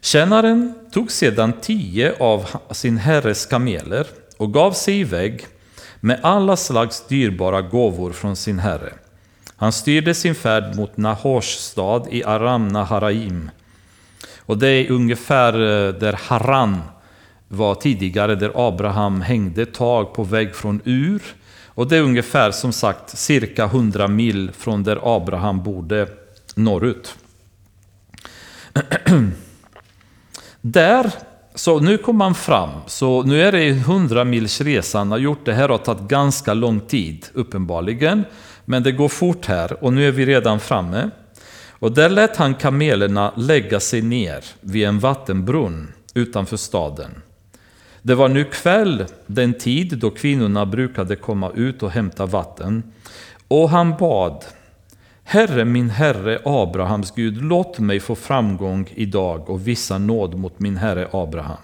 [0.00, 4.06] Tjänaren tog sedan tio av sin herres kameler
[4.44, 5.46] och gav sig iväg
[6.00, 8.92] med alla slags dyrbara gåvor från sin herre.
[9.56, 13.50] Han styrde sin färd mot Nahors stad i Aram Naharaim.
[14.38, 16.82] Och det är ungefär eh, där Haran
[17.48, 21.22] var tidigare, där Abraham hängde tag på väg från Ur.
[21.66, 26.08] Och det är ungefär som sagt cirka 100 mil från där Abraham bodde
[26.54, 27.14] norrut.
[30.60, 31.12] där
[31.54, 35.44] så nu kom man fram, så nu är det 100 mils resa han har gjort.
[35.44, 38.24] Det här har tagit ganska lång tid, uppenbarligen.
[38.64, 41.10] Men det går fort här och nu är vi redan framme.
[41.70, 47.10] Och där lät han kamelerna lägga sig ner vid en vattenbrunn utanför staden.
[48.02, 52.82] Det var nu kväll, den tid då kvinnorna brukade komma ut och hämta vatten.
[53.48, 54.44] Och han bad,
[55.24, 60.76] Herre, min Herre, Abrahams Gud, låt mig få framgång idag och visa nåd mot min
[60.76, 61.56] Herre Abraham.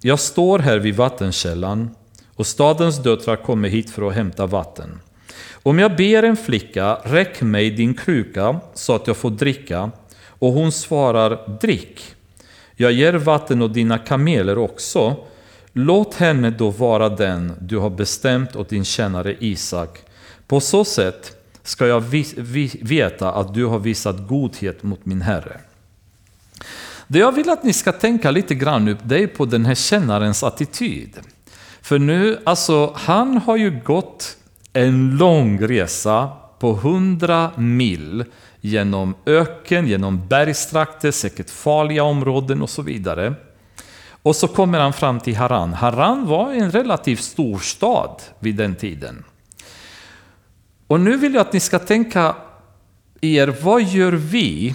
[0.00, 1.90] Jag står här vid vattenkällan
[2.34, 5.00] och stadens döttrar kommer hit för att hämta vatten.
[5.52, 9.90] Om jag ber en flicka, räck mig din kruka så att jag får dricka,
[10.26, 12.14] och hon svarar, drick.
[12.76, 15.16] Jag ger vatten åt dina kameler också.
[15.72, 19.98] Låt henne då vara den du har bestämt åt din tjänare Isak.
[20.46, 21.39] På så sätt
[21.70, 22.04] ska jag
[22.80, 25.60] veta att du har visat godhet mot min Herre.
[27.06, 29.74] Det jag vill att ni ska tänka lite grann upp, det är på den här
[29.74, 31.18] kännarens attityd.
[31.82, 34.36] För nu, alltså han har ju gått
[34.72, 38.24] en lång resa på hundra mil
[38.60, 43.34] genom öken, genom bergstrakter, säkert farliga områden och så vidare.
[44.22, 45.72] Och så kommer han fram till Haran.
[45.72, 49.24] Haran var en relativt stor stad vid den tiden.
[50.90, 52.36] Och nu vill jag att ni ska tänka
[53.20, 54.74] er, vad gör vi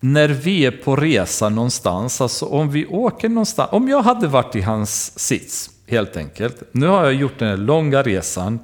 [0.00, 2.20] när vi är på resa någonstans?
[2.20, 3.68] Alltså om vi åker någonstans.
[3.72, 6.62] Om jag hade varit i hans sits, helt enkelt.
[6.72, 8.58] Nu har jag gjort den här långa resan.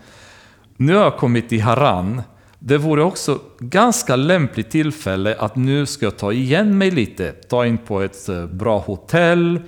[0.77, 2.23] Nu har jag kommit till Haran.
[2.59, 7.33] Det vore också ganska lämpligt tillfälle att nu ska jag ta igen mig lite.
[7.33, 9.61] Ta in på ett eh, bra hotell,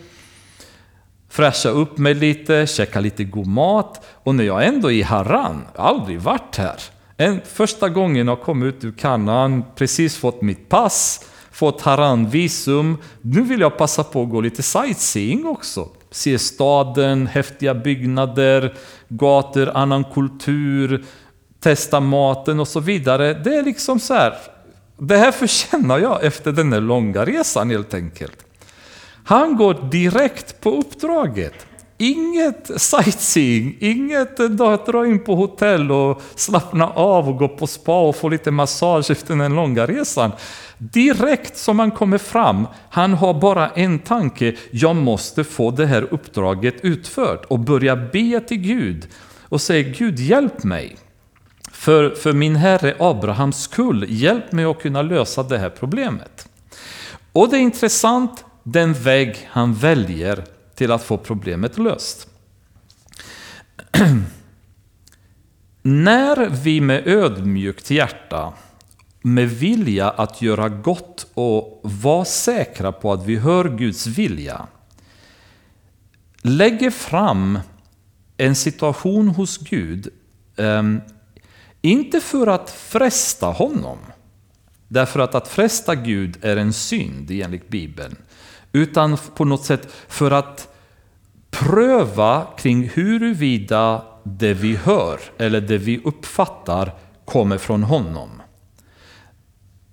[1.33, 4.07] fräscha upp mig lite, käka lite god mat.
[4.23, 6.77] Och när jag ändå är i Haran, jag har aldrig varit här.
[7.17, 12.99] En, första gången jag kom ut ur Kanaan, precis fått mitt pass, fått Haran-visum.
[13.21, 15.89] Nu vill jag passa på att gå lite sightseeing också.
[16.11, 18.75] Se staden, häftiga byggnader,
[19.09, 21.05] gator, annan kultur,
[21.61, 23.35] testa maten och så vidare.
[23.35, 24.35] Det är liksom så här,
[24.99, 28.47] det här förtjänar jag efter den här långa resan helt enkelt.
[29.25, 31.67] Han går direkt på uppdraget.
[31.99, 34.37] Inget sightseeing, inget
[34.87, 39.11] dra in på hotell och slappna av och gå på spa och få lite massage
[39.11, 40.33] efter den långa resan.
[40.79, 46.09] Direkt som han kommer fram, han har bara en tanke, jag måste få det här
[46.11, 49.09] uppdraget utfört och börja be till Gud
[49.49, 50.97] och säga Gud hjälp mig.
[51.73, 56.49] För, för min herre Abrahams skull, hjälp mig att kunna lösa det här problemet.
[57.33, 60.45] Och det är intressant, den väg han väljer
[60.75, 62.29] till att få problemet löst.
[65.83, 68.53] När vi med ödmjukt hjärta,
[69.23, 74.67] med vilja att göra gott och vara säkra på att vi hör Guds vilja,
[76.43, 77.59] lägger fram
[78.37, 80.09] en situation hos Gud,
[80.57, 81.01] ehm,
[81.81, 83.99] inte för att fresta honom,
[84.89, 88.17] därför att att fresta Gud är en synd enligt Bibeln,
[88.73, 90.69] utan på något sätt för att
[91.51, 96.95] pröva kring huruvida det vi hör eller det vi uppfattar
[97.25, 98.43] kommer från honom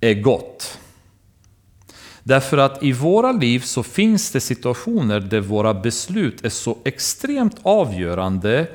[0.00, 0.78] är gott.
[2.22, 7.56] Därför att i våra liv så finns det situationer där våra beslut är så extremt
[7.62, 8.66] avgörande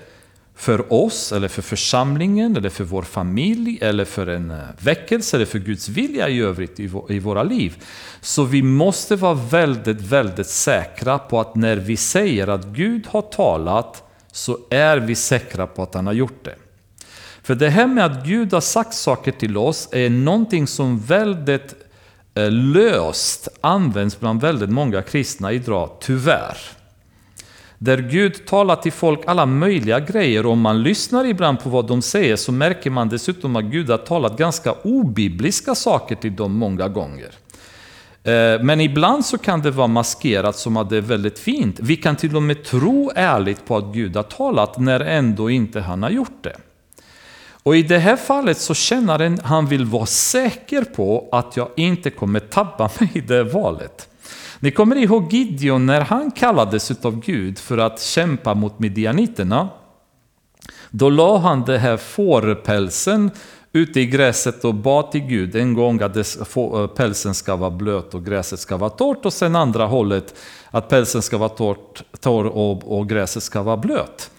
[0.55, 5.45] för oss, eller för församlingen, eller för vår familj, eller för en eh, väckelse, eller
[5.45, 6.79] för Guds vilja i övrigt
[7.09, 7.83] i våra liv.
[8.21, 13.21] Så vi måste vara väldigt, väldigt säkra på att när vi säger att Gud har
[13.21, 16.55] talat, så är vi säkra på att han har gjort det.
[17.43, 21.75] För det här med att Gud har sagt saker till oss är någonting som väldigt
[22.33, 26.57] eh, löst används bland väldigt många kristna idag, tyvärr.
[27.85, 30.45] Där Gud talar till folk alla möjliga grejer.
[30.45, 33.97] Om man lyssnar ibland på vad de säger så märker man dessutom att Gud har
[33.97, 37.31] talat ganska obibliska saker till dem många gånger.
[38.23, 41.79] Eh, men ibland så kan det vara maskerat som att det är väldigt fint.
[41.79, 45.79] Vi kan till och med tro ärligt på att Gud har talat när ändå inte
[45.79, 46.55] han har gjort det.
[47.63, 52.09] Och i det här fallet så känner han vill vara säker på att jag inte
[52.09, 54.09] kommer tabba mig i det valet.
[54.59, 59.69] Ni kommer ihåg Gideon när han kallades av Gud för att kämpa mot midjaniterna.
[60.89, 63.31] Då la han den här fårpälsen
[63.71, 68.13] ute i gräset och bad till Gud en gång att eh, pälsen ska vara blöt
[68.13, 70.35] och gräset ska vara torrt och sen andra hållet
[70.71, 71.75] att pälsen ska vara
[72.19, 74.31] torr och, och gräset ska vara blöt.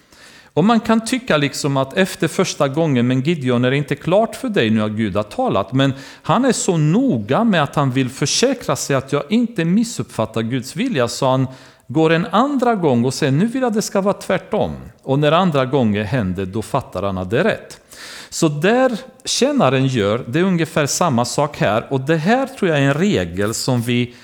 [0.57, 4.37] Och man kan tycka liksom att efter första gången, men Gideon är det inte klart
[4.37, 5.73] för dig nu att Gud har talat.
[5.73, 5.93] Men
[6.23, 10.77] han är så noga med att han vill försäkra sig att jag inte missuppfattar Guds
[10.77, 11.09] vilja.
[11.09, 11.47] Så han
[11.89, 14.73] går en andra gång och säger nu vill jag att det ska vara tvärtom.
[15.03, 17.81] Och när andra gången händer då fattar han att det är rätt.
[18.29, 21.87] Så där tjänaren gör, det är ungefär samma sak här.
[21.91, 24.15] Och det här tror jag är en regel som vi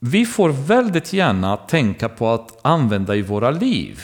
[0.00, 4.00] vi får väldigt gärna tänka på att använda i våra liv.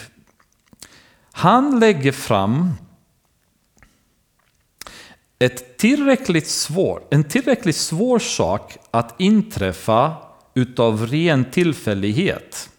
[1.37, 2.71] Han lägger fram
[5.39, 10.13] ett tillräckligt svår, en tillräckligt svår sak att inträffa
[10.53, 12.69] utav ren tillfällighet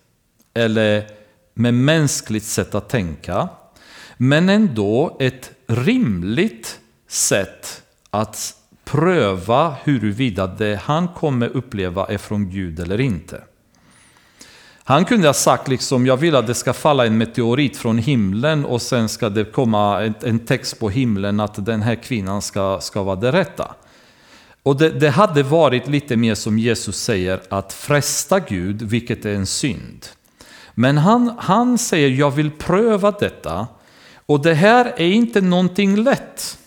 [0.54, 1.10] eller
[1.54, 3.48] med mänskligt sätt att tänka.
[4.16, 8.54] Men ändå ett rimligt sätt att
[8.84, 13.42] pröva huruvida det han kommer uppleva är från Gud eller inte.
[14.88, 18.64] Han kunde ha sagt liksom, jag vill att det ska falla en meteorit från himlen
[18.64, 23.02] och sen ska det komma en text på himlen att den här kvinnan ska, ska
[23.02, 23.74] vara det rätta.
[24.62, 29.34] Och det, det hade varit lite mer som Jesus säger, att fresta Gud, vilket är
[29.34, 30.06] en synd.
[30.74, 33.66] Men han, han säger, jag vill pröva detta.
[34.26, 36.58] Och det här är inte någonting lätt.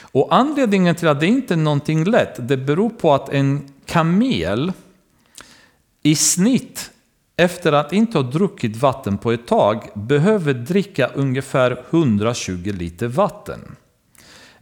[0.00, 4.72] Och anledningen till att det inte är någonting lätt, det beror på att en kamel
[6.02, 6.91] i snitt
[7.36, 13.76] efter att inte ha druckit vatten på ett tag behöver dricka ungefär 120 liter vatten.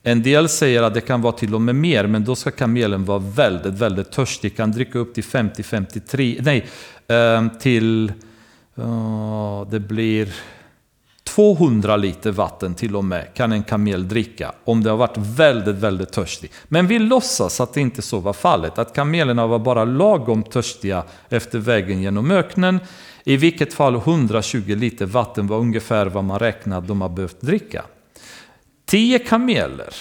[0.02, 3.04] En del säger att det kan vara till och med mer, men då ska kamelen
[3.04, 4.56] vara väldigt, väldigt törstig.
[4.56, 6.66] Kan dricka upp till 50-53, nej,
[7.08, 8.12] eh, till,
[9.70, 10.34] det blir
[11.34, 15.76] 200 liter vatten till och med kan en kamel dricka om det har varit väldigt,
[15.76, 16.52] väldigt törstig.
[16.68, 21.04] Men vi låtsas att det inte så var fallet, att kamelerna var bara lagom törstiga
[21.28, 22.78] efter vägen genom öknen.
[23.24, 27.40] I vilket fall 120 liter vatten var ungefär vad man räknade att de har behövt
[27.40, 27.84] dricka.
[28.86, 29.94] 10 kameler,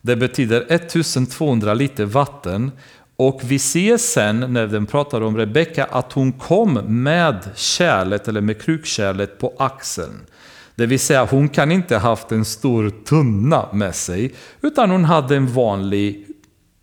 [0.00, 2.70] det betyder 1200 liter vatten
[3.16, 8.40] och vi ser sen när den pratar om Rebecka att hon kom med kärlet eller
[8.40, 10.26] med krukkärlet på axeln.
[10.74, 15.36] Det vill säga hon kan inte haft en stor tunna med sig utan hon hade
[15.36, 16.26] en vanlig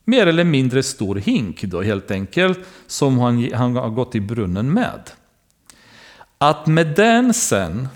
[0.06, 4.74] mer eller mindre stor hink då helt enkelt som han, han har gått i brunnen
[4.74, 5.10] med.
[6.38, 7.88] Att med den sen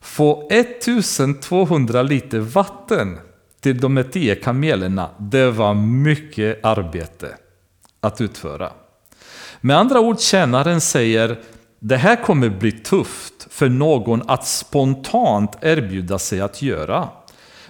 [0.00, 3.18] få 1200 liter vatten
[3.60, 7.36] till de här tio kamelerna, det var mycket arbete
[8.00, 8.72] att utföra.
[9.60, 11.38] Med andra ord, tjänaren säger
[11.80, 17.08] det här kommer bli tufft för någon att spontant erbjuda sig att göra.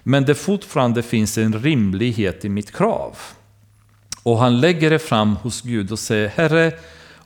[0.02, 3.16] Men det fortfarande finns en rimlighet i mitt krav.
[4.22, 6.72] Och han lägger det fram hos Gud och säger Herre,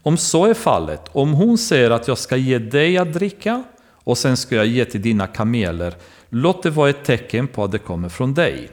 [0.02, 3.64] om så är fallet, om hon säger att jag ska ge dig att dricka
[4.04, 5.94] och sen ska jag ge till dina kameler,
[6.34, 8.70] Låt det vara ett tecken på att det kommer från dig.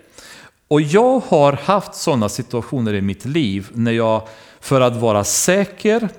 [0.68, 4.28] Och jag har haft sådana situationer i mitt liv när jag,
[4.60, 6.10] för att vara säker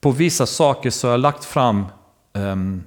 [0.00, 1.86] på vissa saker, så har jag lagt fram,
[2.32, 2.84] um,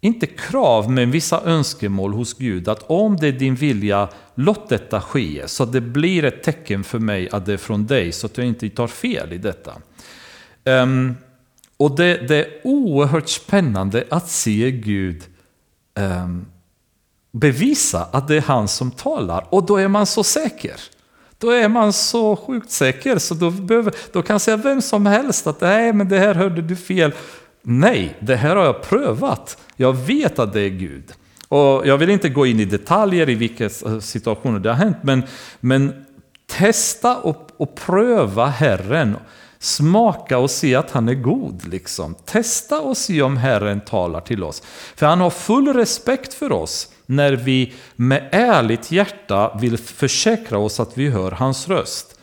[0.00, 2.68] inte krav, men vissa önskemål hos Gud.
[2.68, 5.42] Att om det är din vilja, låt detta ske.
[5.46, 8.38] Så att det blir ett tecken för mig att det är från dig, så att
[8.38, 9.72] jag inte tar fel i detta.
[10.64, 11.16] Um,
[11.76, 15.22] och det, det, är oerhört spännande att se Gud
[15.94, 16.46] um,
[17.32, 19.46] bevisa att det är han som talar.
[19.50, 20.80] Och då är man så säker.
[21.38, 25.46] Då är man så sjukt säker så då, behöver, då kan säga vem som helst
[25.46, 27.12] att nej men det här hörde du fel.
[27.62, 29.58] Nej, det här har jag prövat.
[29.76, 31.12] Jag vet att det är Gud.
[31.48, 33.68] Och jag vill inte gå in i detaljer i vilka
[34.00, 35.22] situationer det har hänt, men,
[35.60, 36.04] men
[36.46, 39.16] testa och, och pröva Herren.
[39.58, 41.68] Smaka och se att han är god.
[41.68, 42.14] Liksom.
[42.14, 44.62] Testa och se om Herren talar till oss.
[44.96, 50.80] För han har full respekt för oss när vi med ärligt hjärta vill försäkra oss
[50.80, 52.18] att vi hör hans röst.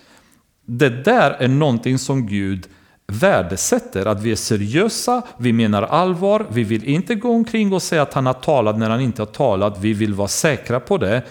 [0.65, 2.67] Det där är någonting som Gud
[3.07, 8.01] värdesätter, att vi är seriösa, vi menar allvar, vi vill inte gå omkring och säga
[8.01, 11.23] att han har talat när han inte har talat, vi vill vara säkra på det.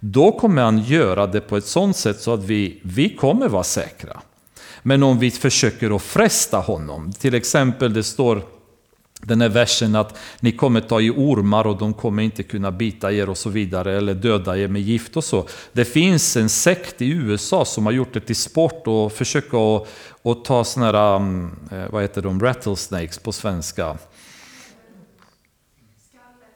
[0.00, 3.64] Då kommer han göra det på ett sådant sätt så att vi, vi kommer vara
[3.64, 4.20] säkra.
[4.82, 8.42] Men om vi försöker att fresta honom, till exempel det står
[9.26, 13.12] den här versen att ni kommer ta i ormar och de kommer inte kunna bita
[13.12, 15.46] er och så vidare eller döda er med gift och så.
[15.72, 19.88] Det finns en sekt i USA som har gjort det till sport och försöker att,
[20.22, 23.98] att ta sådana här, mm, eh, vad heter de, rattlesnakes på svenska?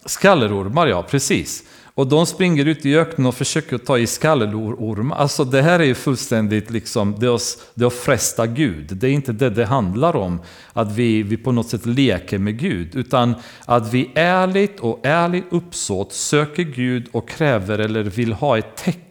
[0.06, 1.64] Skallerormar, ja precis.
[1.96, 5.12] Och de springer ut i öknen och försöker ta i skallerorm.
[5.12, 7.40] Alltså det här är ju fullständigt liksom, det är,
[7.74, 8.96] det är att fresta Gud.
[8.96, 10.40] Det är inte det det handlar om,
[10.72, 12.96] att vi, vi på något sätt leker med Gud.
[12.96, 13.34] Utan
[13.64, 19.05] att vi ärligt och ärligt uppsåt söker Gud och kräver eller vill ha ett tecken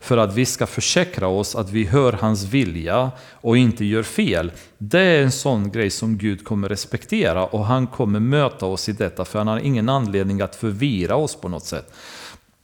[0.00, 4.52] för att vi ska försäkra oss att vi hör hans vilja och inte gör fel.
[4.78, 8.92] Det är en sån grej som Gud kommer respektera och han kommer möta oss i
[8.92, 11.92] detta för han har ingen anledning att förvira oss på något sätt.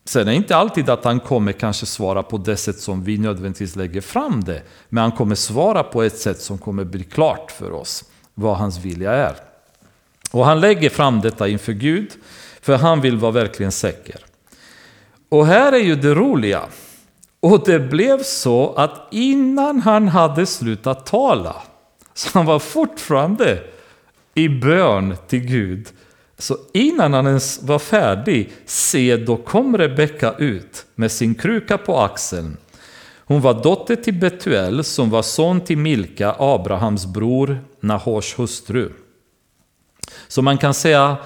[0.05, 3.19] Sen är det inte alltid att han kommer kanske svara på det sätt som vi
[3.19, 4.63] nödvändigtvis lägger fram det.
[4.89, 8.05] Men han kommer svara på ett sätt som kommer bli klart för oss
[8.35, 9.37] vad hans vilja är.
[10.31, 12.11] Och han lägger fram detta inför Gud
[12.61, 14.28] för han vill vara verkligen säker.
[15.29, 16.63] Och här är ju det roliga.
[17.41, 21.57] Och det blev så att innan han hade slutat tala,
[22.15, 23.65] så han var fortfarande
[24.35, 25.89] i bön till Gud.
[26.39, 31.99] Så innan han ens var färdig, se då kom Rebecka ut med sin kruka på
[31.99, 32.57] axeln.
[33.25, 38.91] Hon var dotter till Betuel som var son till Milka, Abrahams bror, Nahors hustru.
[40.29, 41.17] Så man kan säga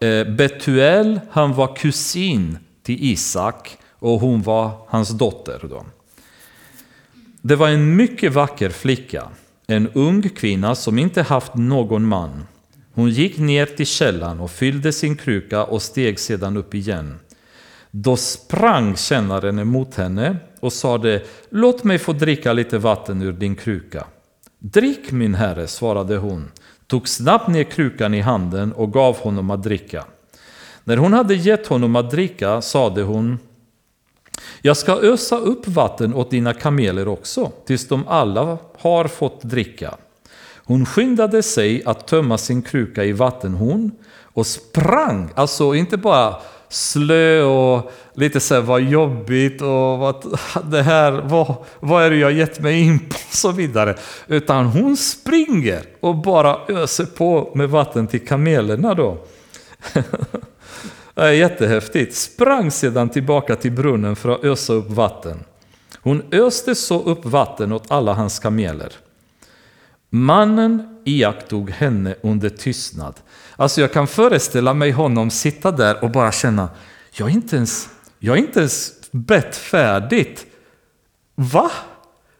[0.00, 5.60] eh, Betuel, han var kusin till Isak och hon var hans dotter.
[5.70, 5.84] Då.
[7.42, 9.28] Det var en mycket vacker flicka,
[9.66, 12.46] en ung kvinna som inte haft någon man.
[12.94, 17.18] Hon gick ner till källan och fyllde sin kruka och steg sedan upp igen.
[17.90, 23.56] Då sprang tjänaren emot henne och sade Låt mig få dricka lite vatten ur din
[23.56, 24.06] kruka.
[24.58, 26.50] Drick min herre, svarade hon,
[26.86, 30.04] tog snabbt ner krukan i handen och gav honom att dricka.
[30.84, 33.38] När hon hade gett honom att dricka sade hon
[34.62, 39.94] Jag ska ösa upp vatten åt dina kameler också, tills de alla har fått dricka.
[40.64, 43.90] Hon skyndade sig att tömma sin kruka i vattenhorn
[44.22, 46.36] och sprang, alltså inte bara
[46.68, 52.16] slö och lite så här, vad jobbigt och vad, det här, vad, vad är det
[52.16, 53.96] jag gett mig in på och så vidare.
[54.26, 59.18] Utan hon springer och bara öser på med vatten till kamelerna då.
[61.14, 62.16] Det är jättehäftigt.
[62.16, 65.44] Sprang sedan tillbaka till brunnen för att ösa upp vatten.
[66.02, 68.92] Hon öste så upp vatten åt alla hans kameler.
[70.10, 73.14] Mannen iakttog henne under tystnad.
[73.56, 76.68] Alltså jag kan föreställa mig honom sitta där och bara känna,
[77.12, 77.88] jag är inte ens,
[78.18, 80.46] jag är inte ens bett färdigt.
[81.34, 81.70] Va?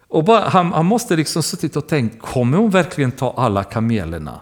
[0.08, 4.40] Och bara, han, han måste liksom suttit och tänkt, kommer hon verkligen ta alla kamelerna?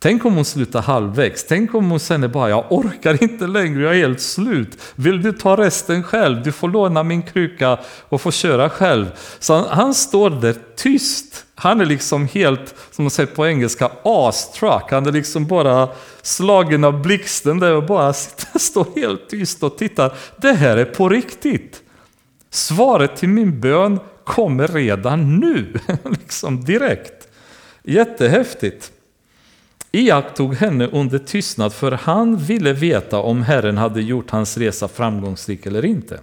[0.00, 1.46] Tänk om hon slutar halvvägs.
[1.46, 4.78] Tänk om hon känner bara, jag orkar inte längre, jag är helt slut.
[4.94, 6.42] Vill du ta resten själv?
[6.42, 7.78] Du får låna min kruka
[8.08, 9.06] och få köra själv.
[9.38, 11.44] Så han, han står där tyst.
[11.54, 14.90] Han är liksom helt, som man säger på engelska, astruck.
[14.90, 15.88] Han är liksom bara
[16.22, 20.14] slagen av blixten där och bara sitter, står helt tyst och tittar.
[20.36, 21.82] Det här är på riktigt.
[22.50, 27.28] Svaret till min bön kommer redan nu, liksom direkt.
[27.82, 28.92] Jättehäftigt
[29.92, 35.66] iakttog henne under tystnad för han ville veta om Herren hade gjort hans resa framgångsrik
[35.66, 36.20] eller inte.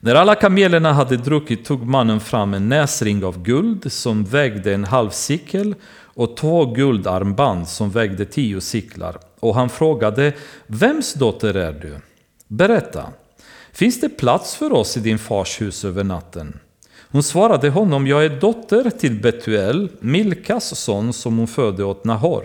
[0.00, 4.84] När alla kamelerna hade druckit tog mannen fram en näsring av guld som vägde en
[4.84, 5.74] halv sikel
[6.18, 9.18] och två guldarmband som vägde tio siklar.
[9.40, 10.32] Och han frågade,
[10.66, 11.96] vems dotter är du?
[12.48, 13.06] Berätta,
[13.72, 16.58] finns det plats för oss i din fars hus över natten?
[17.10, 22.44] Hon svarade honom, jag är dotter till Betuel, Milkas son som hon födde åt Nahor.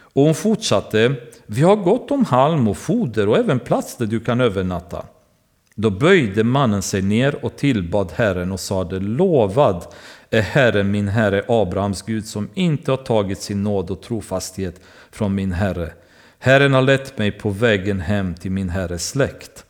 [0.00, 1.14] Och hon fortsatte,
[1.46, 5.04] vi har gott om halm och foder och även plats där du kan övernatta.
[5.74, 9.84] Då böjde mannen sig ner och tillbad Herren och sade, lovad
[10.30, 15.34] är Herren min Herre Abrahams Gud som inte har tagit sin nåd och trofasthet från
[15.34, 15.92] min Herre.
[16.38, 19.65] Herren har lett mig på vägen hem till min Herres släkt.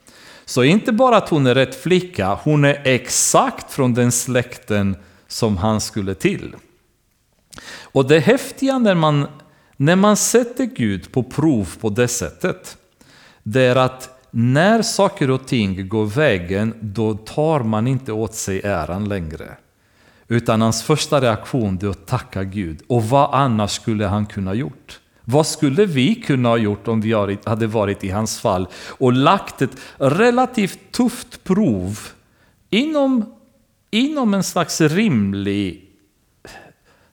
[0.49, 4.97] Så inte bara att hon är rätt flicka, hon är exakt från den släkten
[5.29, 6.55] som han skulle till.
[7.83, 9.27] Och det häftiga när man,
[9.77, 12.77] när man sätter Gud på prov på det sättet,
[13.43, 18.61] det är att när saker och ting går vägen, då tar man inte åt sig
[18.65, 19.57] äran längre.
[20.29, 22.83] Utan hans första reaktion är att tacka Gud.
[22.87, 25.01] Och vad annars skulle han kunna gjort?
[25.29, 29.63] Vad skulle vi kunna ha gjort om vi hade varit i hans fall och lagt
[29.63, 31.99] ett relativt tufft prov
[32.71, 33.35] inom,
[33.91, 35.83] inom en slags rimlig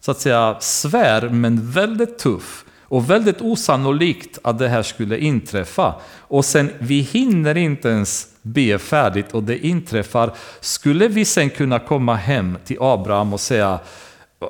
[0.02, 5.96] så att säga svär, men väldigt tuff och väldigt osannolikt att det här skulle inträffa.
[6.18, 10.34] Och sen, vi hinner inte ens be färdigt och det inträffar.
[10.60, 13.80] Skulle vi sen kunna komma hem till Abraham och säga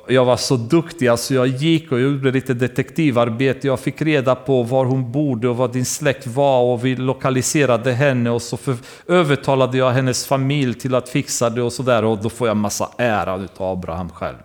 [0.08, 3.68] jag var så duktig, alltså jag gick och gjorde lite detektivarbete.
[3.68, 7.92] Jag fick reda på var hon bodde och vad din släkt var och vi lokaliserade
[7.92, 8.76] henne och så för,
[9.08, 12.90] övertalade jag hennes familj till att fixa det och sådär och då får jag massa
[12.98, 14.44] ära av Abraham själv.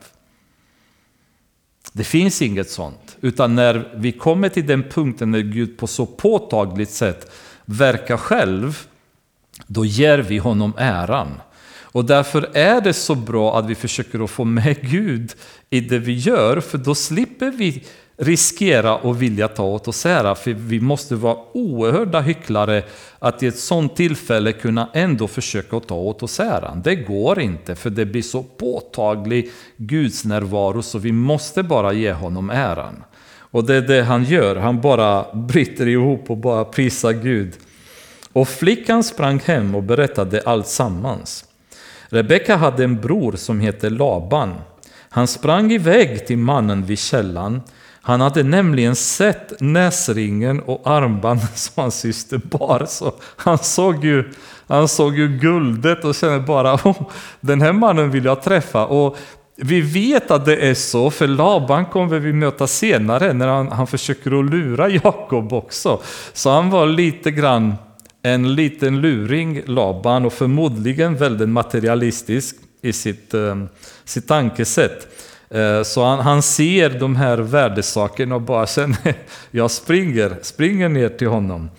[1.92, 6.07] Det finns inget sånt, utan när vi kommer till den punkten när Gud på så
[6.07, 7.32] påtagligt sätt
[7.64, 8.86] verkar själv,
[9.66, 11.40] då ger vi honom äran.
[11.93, 15.34] Och därför är det så bra att vi försöker att få med Gud
[15.70, 17.84] i det vi gör, för då slipper vi
[18.20, 22.82] riskera och vilja ta åt oss ära, för vi måste vara oerhörda hycklare
[23.18, 26.82] att i ett sånt tillfälle kunna ändå försöka att ta åt oss äran.
[26.84, 32.12] Det går inte, för det blir så påtaglig Guds närvaro så vi måste bara ge
[32.12, 33.05] honom äran.
[33.51, 37.53] Och det är det han gör, han bara bryter ihop och bara prisar Gud.
[38.32, 41.45] Och flickan sprang hem och berättade allt sammans.
[42.09, 44.54] Rebecka hade en bror som hette Laban.
[45.11, 47.62] Han sprang iväg till mannen vid källan.
[48.02, 52.86] Han hade nämligen sett näsringen och armbandet som hans syster bar.
[52.88, 54.32] Så han såg ju,
[54.66, 57.02] han såg ju guldet och kände bara oh,
[57.40, 58.86] den här mannen vill jag träffa.
[58.86, 59.16] Och
[59.56, 63.86] vi vet att det är så, för Laban kommer vi möta senare när han, han
[63.86, 66.00] försöker att lura Jakob också.
[66.32, 67.74] Så han var lite grann
[68.22, 73.64] en liten luring, Laban, och förmodligen väldigt materialistisk i sitt, eh,
[74.04, 75.08] sitt tankesätt.
[75.50, 79.14] Eh, så han, han ser de här värdesakerna och bara känner,
[79.50, 81.70] jag springer, springer ner till honom.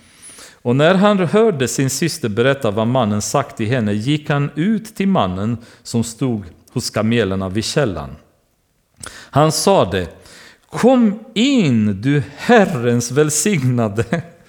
[0.62, 4.96] Och när han hörde sin syster berätta vad mannen sagt till henne gick han ut
[4.96, 8.16] till mannen som stod hos kamelerna vid källan.
[9.10, 10.06] Han sade,
[10.70, 14.04] Kom in du Herrens välsignade.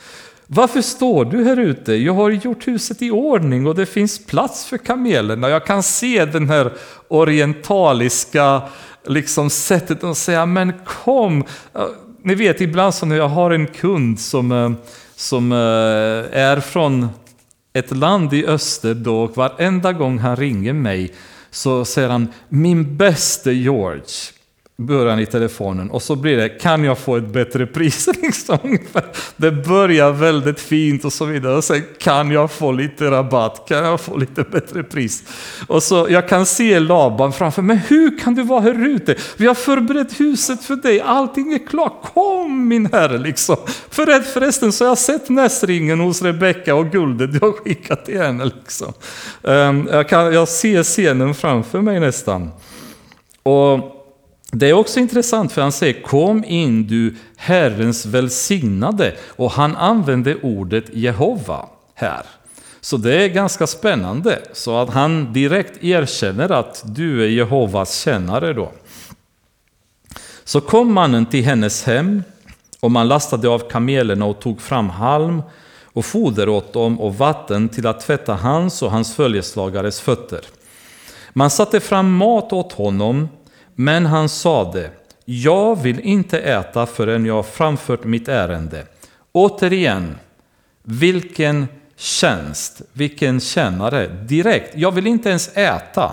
[0.54, 1.94] Varför står du här ute?
[1.94, 5.50] Jag har gjort huset i ordning och det finns plats för kamelerna.
[5.50, 6.74] Jag kan se den här
[7.08, 8.62] orientaliska
[9.06, 11.44] liksom sättet att säga, men kom.
[12.24, 14.72] Ni vet, ibland så när jag har en kund som, eh,
[15.16, 15.58] som eh,
[16.40, 17.08] är från
[17.74, 21.14] ett land i öster då, och varenda gång han ringer mig
[21.52, 24.06] så säger han, min bäste George,
[24.86, 28.10] början i telefonen och så blir det, kan jag få ett bättre pris?
[28.22, 28.58] Liksom.
[29.36, 31.56] Det börjar väldigt fint och så vidare.
[31.56, 33.66] Och sen, kan jag få lite rabatt?
[33.68, 35.24] Kan jag få lite bättre pris?
[35.68, 37.82] Och så, jag kan se Laban framför mig.
[37.88, 39.16] Hur kan du vara här ute?
[39.38, 41.02] Vi har förberett huset för dig.
[41.02, 42.02] Allting är klart.
[42.14, 43.18] Kom min herre!
[43.18, 43.58] Liksom.
[43.90, 48.18] För, förresten så har jag sett näsringen hos Rebecka och guldet du har skickat till
[48.18, 48.46] henne.
[48.46, 48.94] Liksom.
[49.44, 52.50] Ehm, jag, kan, jag ser scenen framför mig nästan.
[53.44, 54.01] Och
[54.52, 60.46] det är också intressant för han säger kom in du Herrens välsignade och han använder
[60.46, 62.26] ordet Jehova här.
[62.82, 68.54] Så det är ganska spännande så att han direkt erkänner att du är Jehovas tjänare
[68.54, 68.72] då.
[70.44, 72.24] Så kom mannen till hennes hem
[72.80, 75.42] och man lastade av kamelerna och tog fram halm
[75.84, 80.42] och foder åt dem och vatten till att tvätta hans och hans följeslagares fötter.
[81.34, 83.30] Man satte fram mat åt honom
[83.76, 84.90] men han sade,
[85.26, 88.86] jag vill inte äta förrän jag framfört mitt ärende.
[89.32, 90.16] Återigen,
[90.84, 91.68] vilken
[91.98, 94.74] tjänst, vilken tjänare, direkt.
[94.76, 96.12] Jag vill inte ens äta.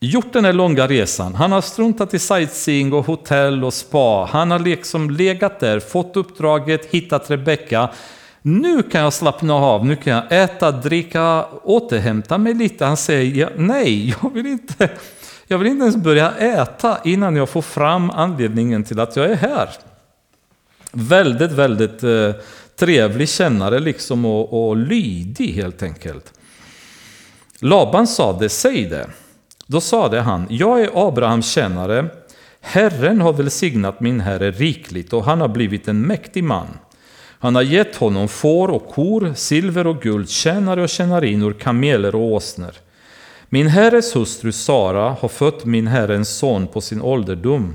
[0.00, 4.28] Gjort den här långa resan, han har struntat i sightseeing och hotell och spa.
[4.30, 7.90] Han har liksom legat där, fått uppdraget, hittat Rebecka.
[8.42, 12.84] Nu kan jag slappna av, nu kan jag äta, dricka, återhämta mig lite.
[12.84, 14.90] Han säger nej, jag vill inte
[15.48, 19.36] jag vill inte ens börja äta innan jag får fram anledningen till att jag är
[19.36, 19.68] här.
[20.92, 22.30] Väldigt, väldigt eh,
[22.76, 26.32] trevlig kännare liksom och, och lydig helt enkelt.
[27.58, 29.06] Laban sade, säg det.
[29.66, 32.08] Då sade han, jag är Abrahams tjänare.
[32.60, 36.66] Herren har välsignat min herre rikligt och han har blivit en mäktig man.
[37.40, 42.22] Han har gett honom får och kor, silver och guld, tjänare och tjänarinnor, kameler och
[42.22, 42.72] åsnor.
[43.48, 47.74] Min herres hustru Sara har fött min herrens son på sin ålderdom,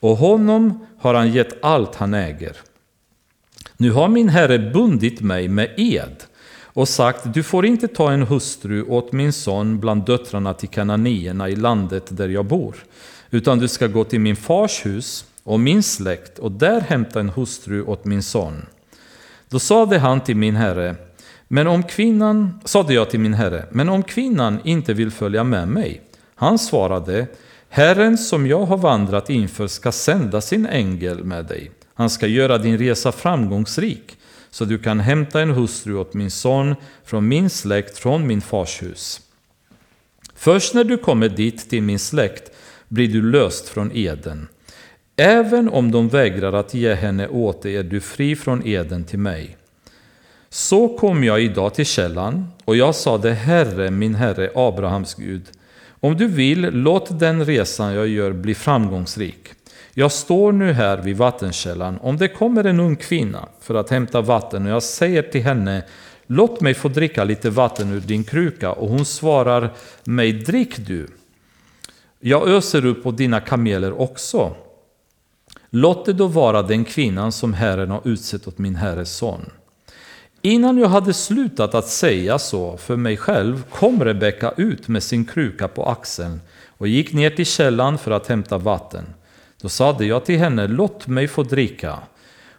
[0.00, 2.56] och honom har han gett allt han äger.
[3.76, 6.24] Nu har min herre bundit mig med ed
[6.62, 11.48] och sagt, du får inte ta en hustru åt min son bland döttrarna till kananierna
[11.48, 12.76] i landet där jag bor,
[13.30, 17.28] utan du ska gå till min fars hus och min släkt och där hämta en
[17.28, 18.66] hustru åt min son.
[19.48, 20.96] Då sade han till min herre,
[21.48, 25.68] men om kvinnan, sade jag till min herre, men om kvinnan inte vill följa med
[25.68, 26.02] mig?
[26.34, 27.26] Han svarade,
[27.68, 31.70] Herren som jag har vandrat inför ska sända sin ängel med dig.
[31.94, 34.16] Han ska göra din resa framgångsrik,
[34.50, 36.74] så du kan hämta en hustru åt min son
[37.04, 39.20] från min släkt, från min fars hus.
[40.34, 42.52] Först när du kommer dit till min släkt
[42.88, 44.48] blir du löst från eden.
[45.16, 49.18] Även om de vägrar att ge henne åt dig är du fri från eden till
[49.18, 49.56] mig.
[50.50, 55.42] Så kom jag idag till källan och jag sade Herre, min Herre, Abrahams Gud,
[56.00, 59.48] om du vill, låt den resan jag gör bli framgångsrik.
[59.94, 61.98] Jag står nu här vid vattenkällan.
[62.02, 65.82] Om det kommer en ung kvinna för att hämta vatten och jag säger till henne
[66.30, 69.74] Låt mig få dricka lite vatten ur din kruka och hon svarar
[70.04, 71.08] mig Drick du.
[72.20, 74.54] Jag öser upp på dina kameler också.
[75.70, 79.50] Låt det då vara den kvinnan som Herren har utsett åt min herres son.
[80.42, 85.24] Innan jag hade slutat att säga så för mig själv kom Rebecka ut med sin
[85.24, 89.04] kruka på axeln och gick ner till källan för att hämta vatten.
[89.62, 91.98] Då sade jag till henne, låt mig få dricka.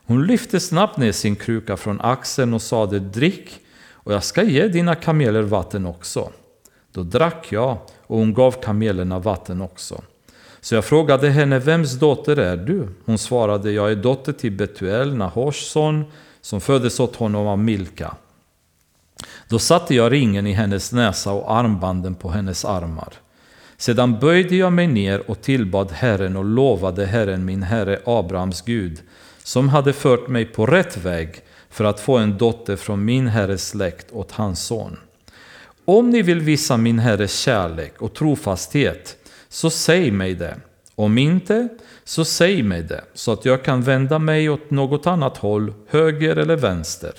[0.05, 3.59] Hon lyfte snabbt ner sin kruka från axeln och sade, drick
[3.91, 6.29] och jag ska ge dina kameler vatten också.
[6.93, 10.01] Då drack jag och hon gav kamelerna vatten också.
[10.61, 12.87] Så jag frågade henne, vems dotter är du?
[13.05, 16.05] Hon svarade, jag är dotter till Betuel, Nahors son,
[16.49, 18.15] som föddes åt honom av Milka.
[19.47, 23.13] Då satte jag ringen i hennes näsa och armbanden på hennes armar.
[23.77, 29.01] Sedan böjde jag mig ner och tillbad Herren och lovade Herren min herre Abrahams Gud,
[29.43, 33.69] som hade fört mig på rätt väg för att få en dotter från min herres
[33.69, 34.97] släkt åt hans son.
[35.85, 39.17] Om ni vill visa min herres kärlek och trofasthet,
[39.49, 40.57] så säg mig det.
[40.99, 41.67] Om inte,
[42.03, 46.35] så säg mig det, så att jag kan vända mig åt något annat håll, höger
[46.35, 47.13] eller vänster.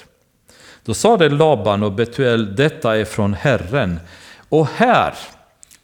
[0.84, 4.00] Då sade Laban och Betuel, detta är från Herren.
[4.48, 5.14] Och här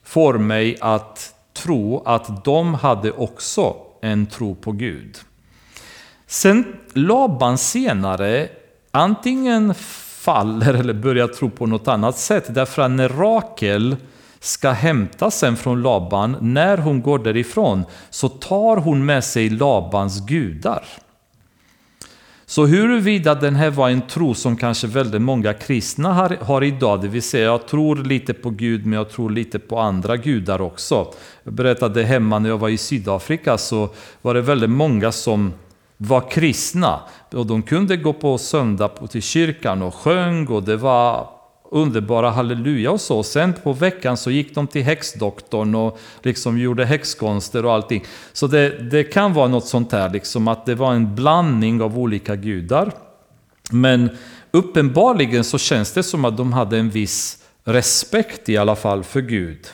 [0.05, 5.19] får mig att tro att de hade också en tro på Gud.
[6.27, 8.49] Sen Laban senare
[8.91, 12.55] antingen faller eller börjar tro på något annat sätt.
[12.55, 13.97] Därför att när Rakel
[14.47, 20.27] ska hämta sen från Laban, när hon går därifrån, så tar hon med sig Labans
[20.27, 20.85] gudar.
[22.49, 27.01] Så huruvida den här var en tro som kanske väldigt många kristna har, har idag,
[27.01, 30.61] det vill säga jag tror lite på Gud men jag tror lite på andra gudar
[30.61, 31.15] också.
[31.43, 33.89] Jag berättade hemma när jag var i Sydafrika så
[34.23, 35.53] var det väldigt många som
[35.97, 37.01] var kristna.
[37.33, 41.36] Och de kunde gå på söndag till kyrkan och sjöng och det var
[41.71, 43.23] underbara halleluja och så.
[43.23, 48.05] Sen på veckan så gick de till häxdoktorn och liksom gjorde häxkonster och allting.
[48.33, 51.99] Så det, det kan vara något sånt här, liksom att det var en blandning av
[51.99, 52.93] olika gudar.
[53.71, 54.11] Men
[54.51, 59.21] uppenbarligen så känns det som att de hade en viss respekt i alla fall för
[59.21, 59.67] Gud.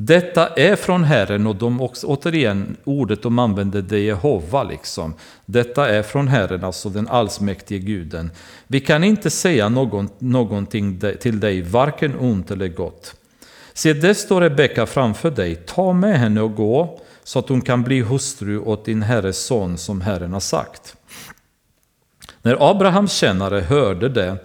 [0.00, 4.62] Detta är från Herren och de, också, återigen, ordet de använder det är Jehova.
[4.62, 5.14] Liksom.
[5.46, 8.30] Detta är från Herren, alltså den allsmäktige guden.
[8.66, 13.14] Vi kan inte säga någon, någonting till dig, varken ont eller gott.
[13.72, 15.54] Se, det står Rebecka framför dig.
[15.54, 19.78] Ta med henne och gå, så att hon kan bli hustru åt din herres son,
[19.78, 20.96] som Herren har sagt.
[22.42, 24.36] När Abrahams tjänare hörde det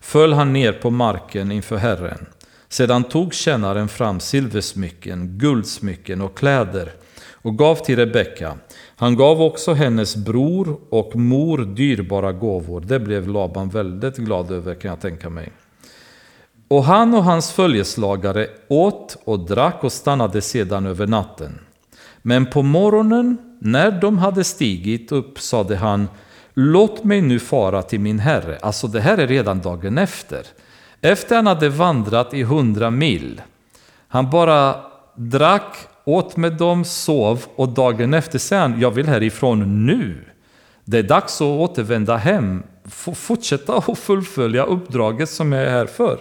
[0.00, 2.26] föll han ner på marken inför Herren.
[2.72, 6.92] Sedan tog tjänaren fram silversmycken, guldsmycken och kläder
[7.32, 8.56] och gav till Rebecka.
[8.96, 12.80] Han gav också hennes bror och mor dyrbara gåvor.
[12.80, 15.52] Det blev Laban väldigt glad över kan jag tänka mig.
[16.68, 21.58] Och han och hans följeslagare åt och drack och stannade sedan över natten.
[22.22, 26.08] Men på morgonen, när de hade stigit upp, sade han
[26.54, 28.58] Låt mig nu fara till min herre.
[28.62, 30.46] Alltså det här är redan dagen efter.
[31.04, 33.42] Efter han hade vandrat i hundra mil,
[34.08, 34.80] han bara
[35.14, 40.24] drack, åt med dem, sov och dagen efter säger han, jag vill härifrån nu.
[40.84, 42.62] Det är dags att återvända hem,
[43.14, 46.18] fortsätta och fullfölja uppdraget som jag är här för.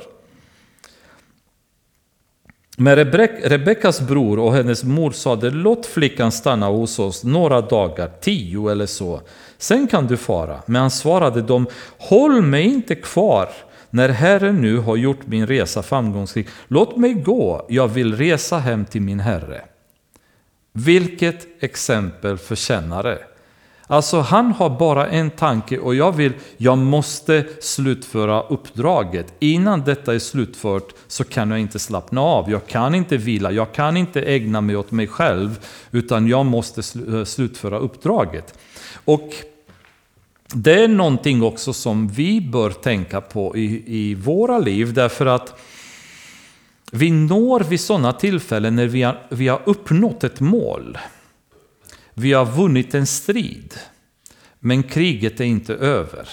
[2.78, 8.72] Men Rebeckas bror och hennes mor sade, låt flickan stanna hos oss några dagar, tio
[8.72, 9.22] eller så.
[9.58, 10.62] Sen kan du fara.
[10.66, 11.68] Men han svarade dem,
[11.98, 13.50] håll mig inte kvar
[13.92, 18.86] när Herren nu har gjort min resa framgångsrik, låt mig gå, jag vill resa hem
[18.86, 19.62] till min Herre.
[20.74, 23.18] Vilket exempel för kännare!
[23.92, 29.34] Alltså han har bara en tanke och jag vill, jag måste slutföra uppdraget.
[29.40, 33.74] Innan detta är slutfört så kan jag inte slappna av, jag kan inte vila, jag
[33.74, 35.60] kan inte ägna mig åt mig själv,
[35.92, 36.82] utan jag måste
[37.14, 38.54] eh, slutföra uppdraget.
[39.06, 39.30] Och
[40.54, 45.60] det är någonting också som vi bör tänka på i, i våra liv därför att
[46.92, 50.98] vi når vid sådana tillfällen när vi har, vi har uppnått ett mål.
[52.14, 53.74] Vi har vunnit en strid.
[54.60, 56.30] Men kriget är inte över.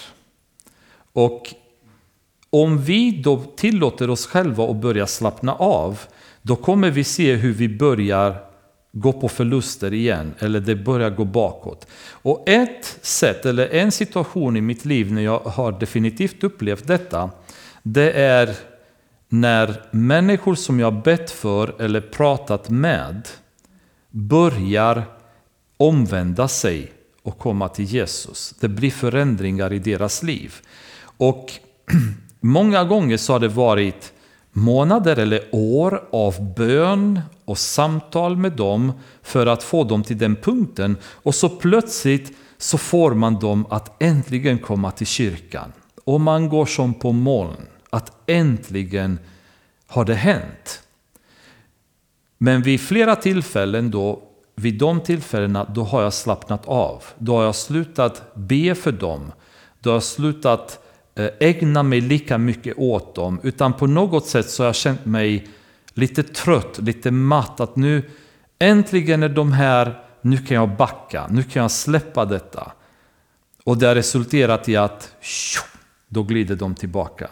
[1.12, 1.54] Och
[2.50, 6.00] om vi då tillåter oss själva att börja slappna av,
[6.42, 8.36] då kommer vi se hur vi börjar
[8.92, 11.86] gå på förluster igen eller det börjar gå bakåt.
[12.10, 17.30] Och ett sätt eller en situation i mitt liv när jag har definitivt upplevt detta,
[17.82, 18.54] det är
[19.28, 23.28] när människor som jag bett för eller pratat med
[24.10, 25.04] börjar
[25.76, 28.54] omvända sig och komma till Jesus.
[28.60, 30.54] Det blir förändringar i deras liv.
[31.00, 31.52] Och
[32.40, 34.12] många gånger så har det varit
[34.58, 38.92] månader eller år av bön och samtal med dem
[39.22, 44.02] för att få dem till den punkten och så plötsligt så får man dem att
[44.02, 45.72] äntligen komma till kyrkan.
[46.04, 49.18] Och man går som på moln, att äntligen
[49.86, 50.82] har det hänt.
[52.38, 54.22] Men vid flera tillfällen då,
[54.54, 57.04] vid de tillfällena, då har jag slappnat av.
[57.18, 59.32] Då har jag slutat be för dem.
[59.80, 60.87] Då har jag slutat Eh,
[61.18, 65.06] Eh, ägna mig lika mycket åt dem, utan på något sätt så har jag känt
[65.06, 65.48] mig
[65.94, 68.10] lite trött, lite matt, att nu
[68.58, 72.72] äntligen är de här, nu kan jag backa, nu kan jag släppa detta.
[73.64, 75.12] Och det har resulterat i att
[76.08, 77.28] då glider de tillbaka.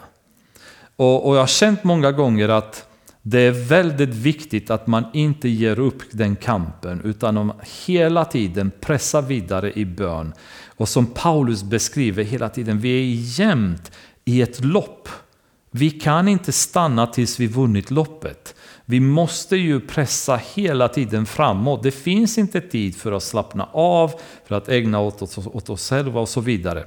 [0.95, 2.87] Och, och jag har känt många gånger att
[3.21, 7.53] det är väldigt viktigt att man inte ger upp den kampen utan om
[7.85, 10.33] hela tiden pressa vidare i bön.
[10.77, 13.91] Och som Paulus beskriver hela tiden, vi är jämt
[14.25, 15.09] i ett lopp.
[15.71, 18.55] Vi kan inte stanna tills vi vunnit loppet.
[18.85, 21.83] Vi måste ju pressa hela tiden framåt.
[21.83, 24.11] Det finns inte tid för att slappna av,
[24.45, 26.85] för att ägna oss åt, åt oss själva och så vidare.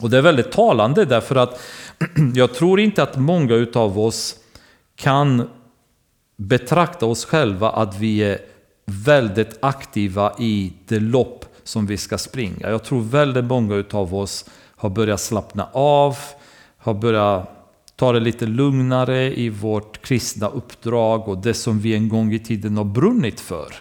[0.00, 1.60] Och det är väldigt talande därför att
[2.34, 4.36] jag tror inte att många utav oss
[4.96, 5.48] kan
[6.36, 8.38] betrakta oss själva att vi är
[8.86, 12.70] väldigt aktiva i det lopp som vi ska springa.
[12.70, 14.44] Jag tror väldigt många utav oss
[14.76, 16.16] har börjat slappna av,
[16.78, 17.60] har börjat
[17.96, 22.38] ta det lite lugnare i vårt kristna uppdrag och det som vi en gång i
[22.38, 23.74] tiden har brunnit för.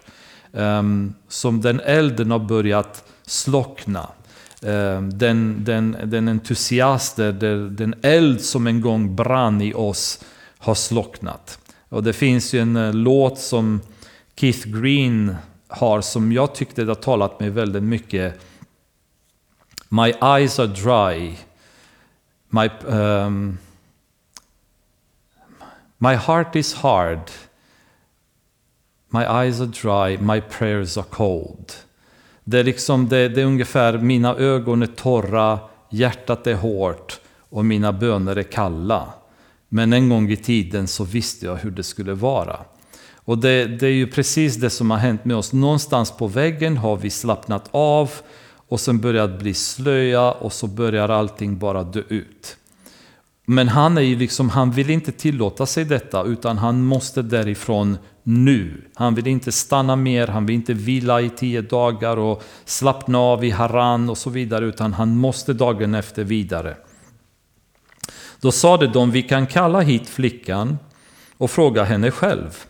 [0.52, 4.10] Um, som den elden har börjat slockna.
[4.62, 10.24] Um, den, den, den entusiast, den eld som en gång brann i oss
[10.58, 11.60] har slocknat.
[11.90, 13.82] Och det finns ju en uh, låt som
[14.36, 15.36] Keith Green
[15.70, 18.40] har som jag tyckte har talat mig väldigt mycket.
[19.90, 21.38] My eyes are dry.
[22.50, 23.58] My, um,
[25.98, 27.32] my heart is hard.
[29.10, 31.74] My eyes are dry, my prayers are cold.
[32.44, 35.60] Det är, liksom, det, det är ungefär mina ögon är torra,
[35.90, 39.14] hjärtat är hårt och mina böner är kalla.
[39.70, 42.60] Men en gång i tiden så visste jag hur det skulle vara.
[43.30, 45.54] Och det, det, är ju precis det som har hänt med oss.
[45.54, 48.12] Någonstans på väggen har vi slappnat av
[48.68, 52.58] och sen börjat bli slöja och så börjar allting bara dö ut.
[53.46, 57.98] Men han, är ju liksom, han vill inte tillåta sig detta utan han måste därifrån
[58.24, 58.82] nu.
[58.96, 63.44] Han vill inte stanna mer, han vill inte vila i tio dagar och slappna av
[63.46, 66.78] i Haran och så vidare utan han måste dagen efter vidare.
[68.42, 70.78] Då sade de, vi kan kalla hit flickan
[71.38, 72.66] och fråga henne själv.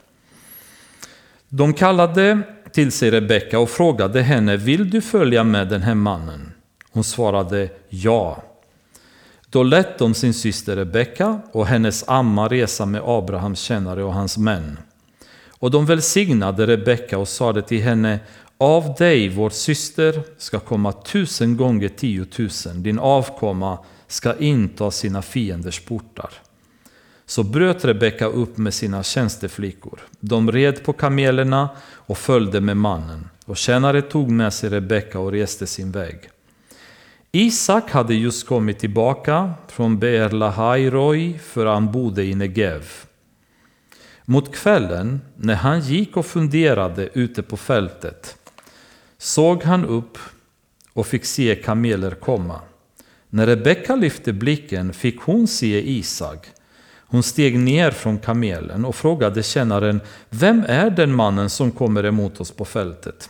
[1.50, 2.42] De kallade
[2.72, 6.52] till sig Rebecka och frågade henne, vill du följa med den här mannen?
[6.92, 8.44] Hon svarade ja.
[9.50, 14.38] Då lät de sin syster Rebecka och hennes amma resa med Abrahams tjänare och hans
[14.38, 14.80] män.
[15.50, 18.20] Och de välsignade Rebecka och sade till henne,
[18.58, 25.80] av dig, vår syster, ska komma tusen gånger tiotusen, din avkomma ska inta sina fienders
[25.80, 26.30] portar.
[27.30, 30.00] Så bröt Rebecka upp med sina tjänsteflickor.
[30.20, 33.30] De red på kamelerna och följde med mannen.
[33.46, 36.30] Och tjänare tog med sig Rebecka och reste sin väg.
[37.32, 42.84] Isak hade just kommit tillbaka från Beer Lahai för han bodde i Negev.
[44.26, 48.38] Mot kvällen, när han gick och funderade ute på fältet,
[49.18, 50.18] såg han upp
[50.94, 52.60] och fick se kameler komma.
[53.30, 56.48] När Rebecka lyfte blicken fick hon se Isak
[57.12, 62.42] hon steg ner från kamelen och frågade tjänaren, vem är den mannen som kommer emot
[62.42, 63.30] oss på fältet?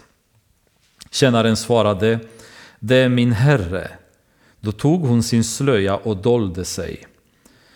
[1.11, 2.19] Tjänaren svarade,
[2.79, 3.91] det är min herre.
[4.59, 7.07] Då tog hon sin slöja och dolde sig.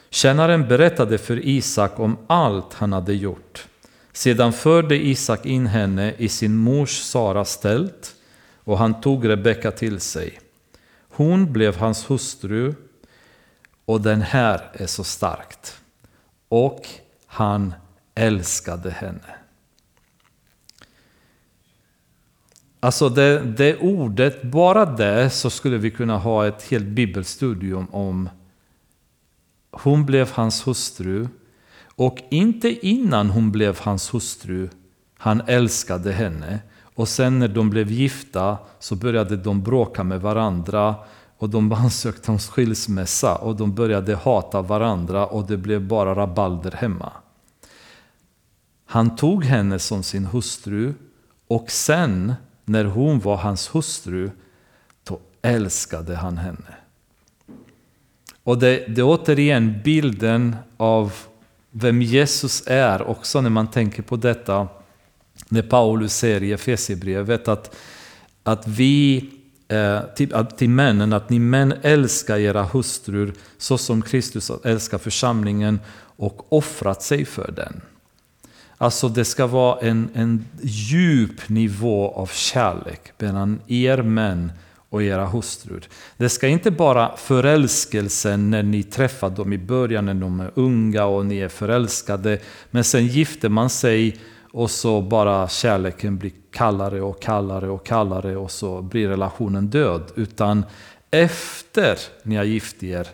[0.09, 3.67] Tjänaren berättade för Isak om allt han hade gjort.
[4.13, 8.15] Sedan förde Isak in henne i sin mors Saras tält
[8.63, 10.39] och han tog Rebecka till sig.
[11.09, 12.73] Hon blev hans hustru
[13.85, 15.79] och den här är så starkt
[16.53, 16.89] och
[17.25, 17.73] han
[18.15, 19.35] älskade henne.
[22.79, 28.29] Alltså det, det ordet, bara det så skulle vi kunna ha ett helt bibelstudium om
[29.71, 31.27] hon blev hans hustru
[31.95, 34.69] och inte innan hon blev hans hustru
[35.17, 36.59] han älskade henne
[36.95, 40.95] och sen när de blev gifta så började de bråka med varandra
[41.43, 46.71] och de ansökte om skilsmässa och de började hata varandra och det blev bara rabalder
[46.71, 47.11] hemma.
[48.85, 50.93] Han tog henne som sin hustru
[51.47, 52.34] och sen
[52.65, 54.31] när hon var hans hustru
[55.03, 56.76] då älskade han henne.
[58.43, 61.13] Och det, det är återigen bilden av
[61.72, 64.68] vem Jesus är också när man tänker på detta.
[65.49, 67.76] När Paulus säger i Efesierbrevet att,
[68.43, 69.30] att vi
[69.68, 74.98] Eh, till, eh, till männen att ni män älskar era hustrur så som Kristus älskar
[74.98, 75.80] församlingen
[76.15, 77.81] och offrat sig för den.
[78.77, 84.52] Alltså det ska vara en, en djup nivå av kärlek mellan er män
[84.90, 85.84] och era hustrur.
[86.18, 91.06] Det ska inte bara förälskelsen när ni träffar dem i början när de är unga
[91.06, 92.40] och ni är förälskade.
[92.72, 94.18] Men sen gifter man sig
[94.53, 100.11] och så bara kärleken blir kallare och kallare och kallare och så blir relationen död.
[100.15, 100.65] Utan
[101.11, 103.07] efter ni har gift er,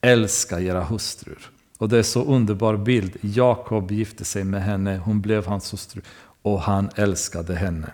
[0.00, 1.50] älska era hustrur.
[1.78, 3.16] Och det är så underbar bild.
[3.20, 6.02] Jakob gifte sig med henne, hon blev hans hustru
[6.42, 7.90] och han älskade henne.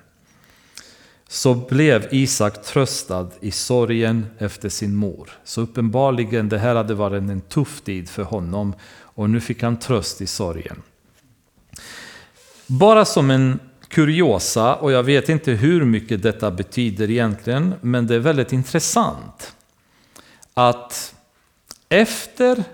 [1.29, 5.31] Så blev Isak tröstad i sorgen efter sin mor.
[5.45, 9.79] Så uppenbarligen, det här hade varit en tuff tid för honom och nu fick han
[9.79, 10.83] tröst i sorgen.
[12.71, 18.15] Bara som en kuriosa, och jag vet inte hur mycket detta betyder egentligen, men det
[18.15, 19.55] är väldigt intressant.
[20.55, 21.15] att
[21.89, 22.65] efter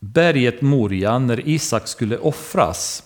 [0.00, 3.02] berget Moria, när Isak skulle offras,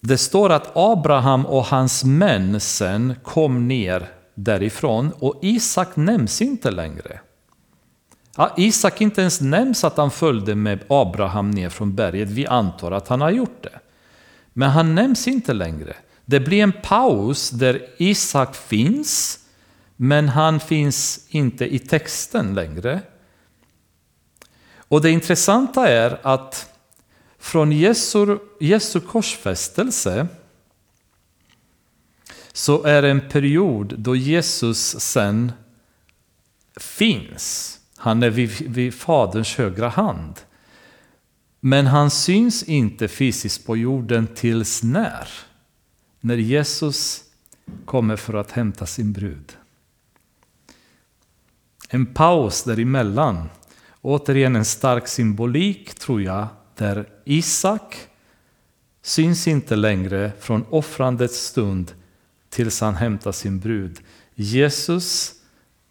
[0.00, 6.70] det står att Abraham och hans män sen kom ner därifrån och Isak nämns inte
[6.70, 7.20] längre.
[8.36, 12.28] Ja, Isak inte ens nämns att han följde med Abraham ner från berget.
[12.28, 13.80] Vi antar att han har gjort det.
[14.52, 15.96] Men han nämns inte längre.
[16.24, 19.38] Det blir en paus där Isak finns,
[19.96, 23.00] men han finns inte i texten längre.
[24.76, 26.70] Och det intressanta är att
[27.38, 30.26] från Jesu, Jesu korsfästelse
[32.52, 35.52] så är det en period då Jesus sen
[36.76, 37.78] finns.
[37.96, 40.40] Han är vid, vid Faderns högra hand.
[41.60, 45.28] Men han syns inte fysiskt på jorden tills när?
[46.20, 47.24] När Jesus
[47.84, 49.56] kommer för att hämta sin brud.
[51.88, 53.48] En paus däremellan.
[54.02, 56.46] Återigen en stark symbolik, tror jag,
[56.76, 57.96] där Isak
[59.02, 61.92] syns inte längre från offrandets stund
[62.48, 64.00] tills han hämtar sin brud.
[64.34, 65.34] Jesus,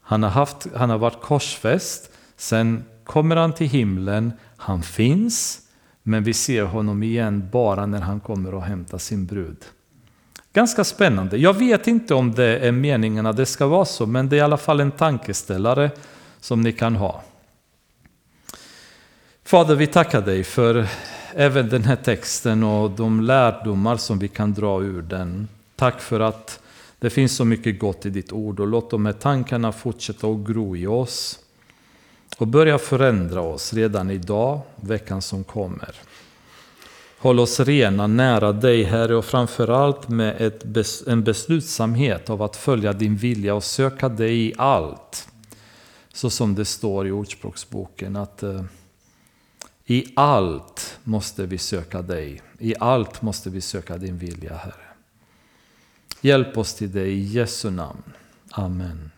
[0.01, 5.61] han har, haft, han har varit korsfäst, sen kommer han till himlen, han finns,
[6.03, 9.57] men vi ser honom igen bara när han kommer och hämtar sin brud.
[10.53, 11.37] Ganska spännande.
[11.37, 14.37] Jag vet inte om det är meningen att det ska vara så, men det är
[14.37, 15.91] i alla fall en tankeställare
[16.39, 17.23] som ni kan ha.
[19.43, 20.87] Fader, vi tackar dig för
[21.33, 25.47] även den här texten och de lärdomar som vi kan dra ur den.
[25.75, 26.59] Tack för att
[26.99, 30.47] det finns så mycket gott i ditt ord och låt de här tankarna fortsätta att
[30.47, 31.39] gro i oss
[32.39, 35.95] och börja förändra oss redan idag, veckan som kommer.
[37.17, 42.93] Håll oss rena nära dig Herre och framförallt med ett, en beslutsamhet av att följa
[42.93, 45.27] din vilja och söka dig i allt.
[46.13, 48.63] Så som det står i Ordspråksboken att eh,
[49.85, 52.41] i allt måste vi söka dig.
[52.59, 54.89] I allt måste vi söka din vilja Herre.
[56.21, 58.03] Hjälp oss till dig i Jesu namn.
[58.51, 59.11] Amen.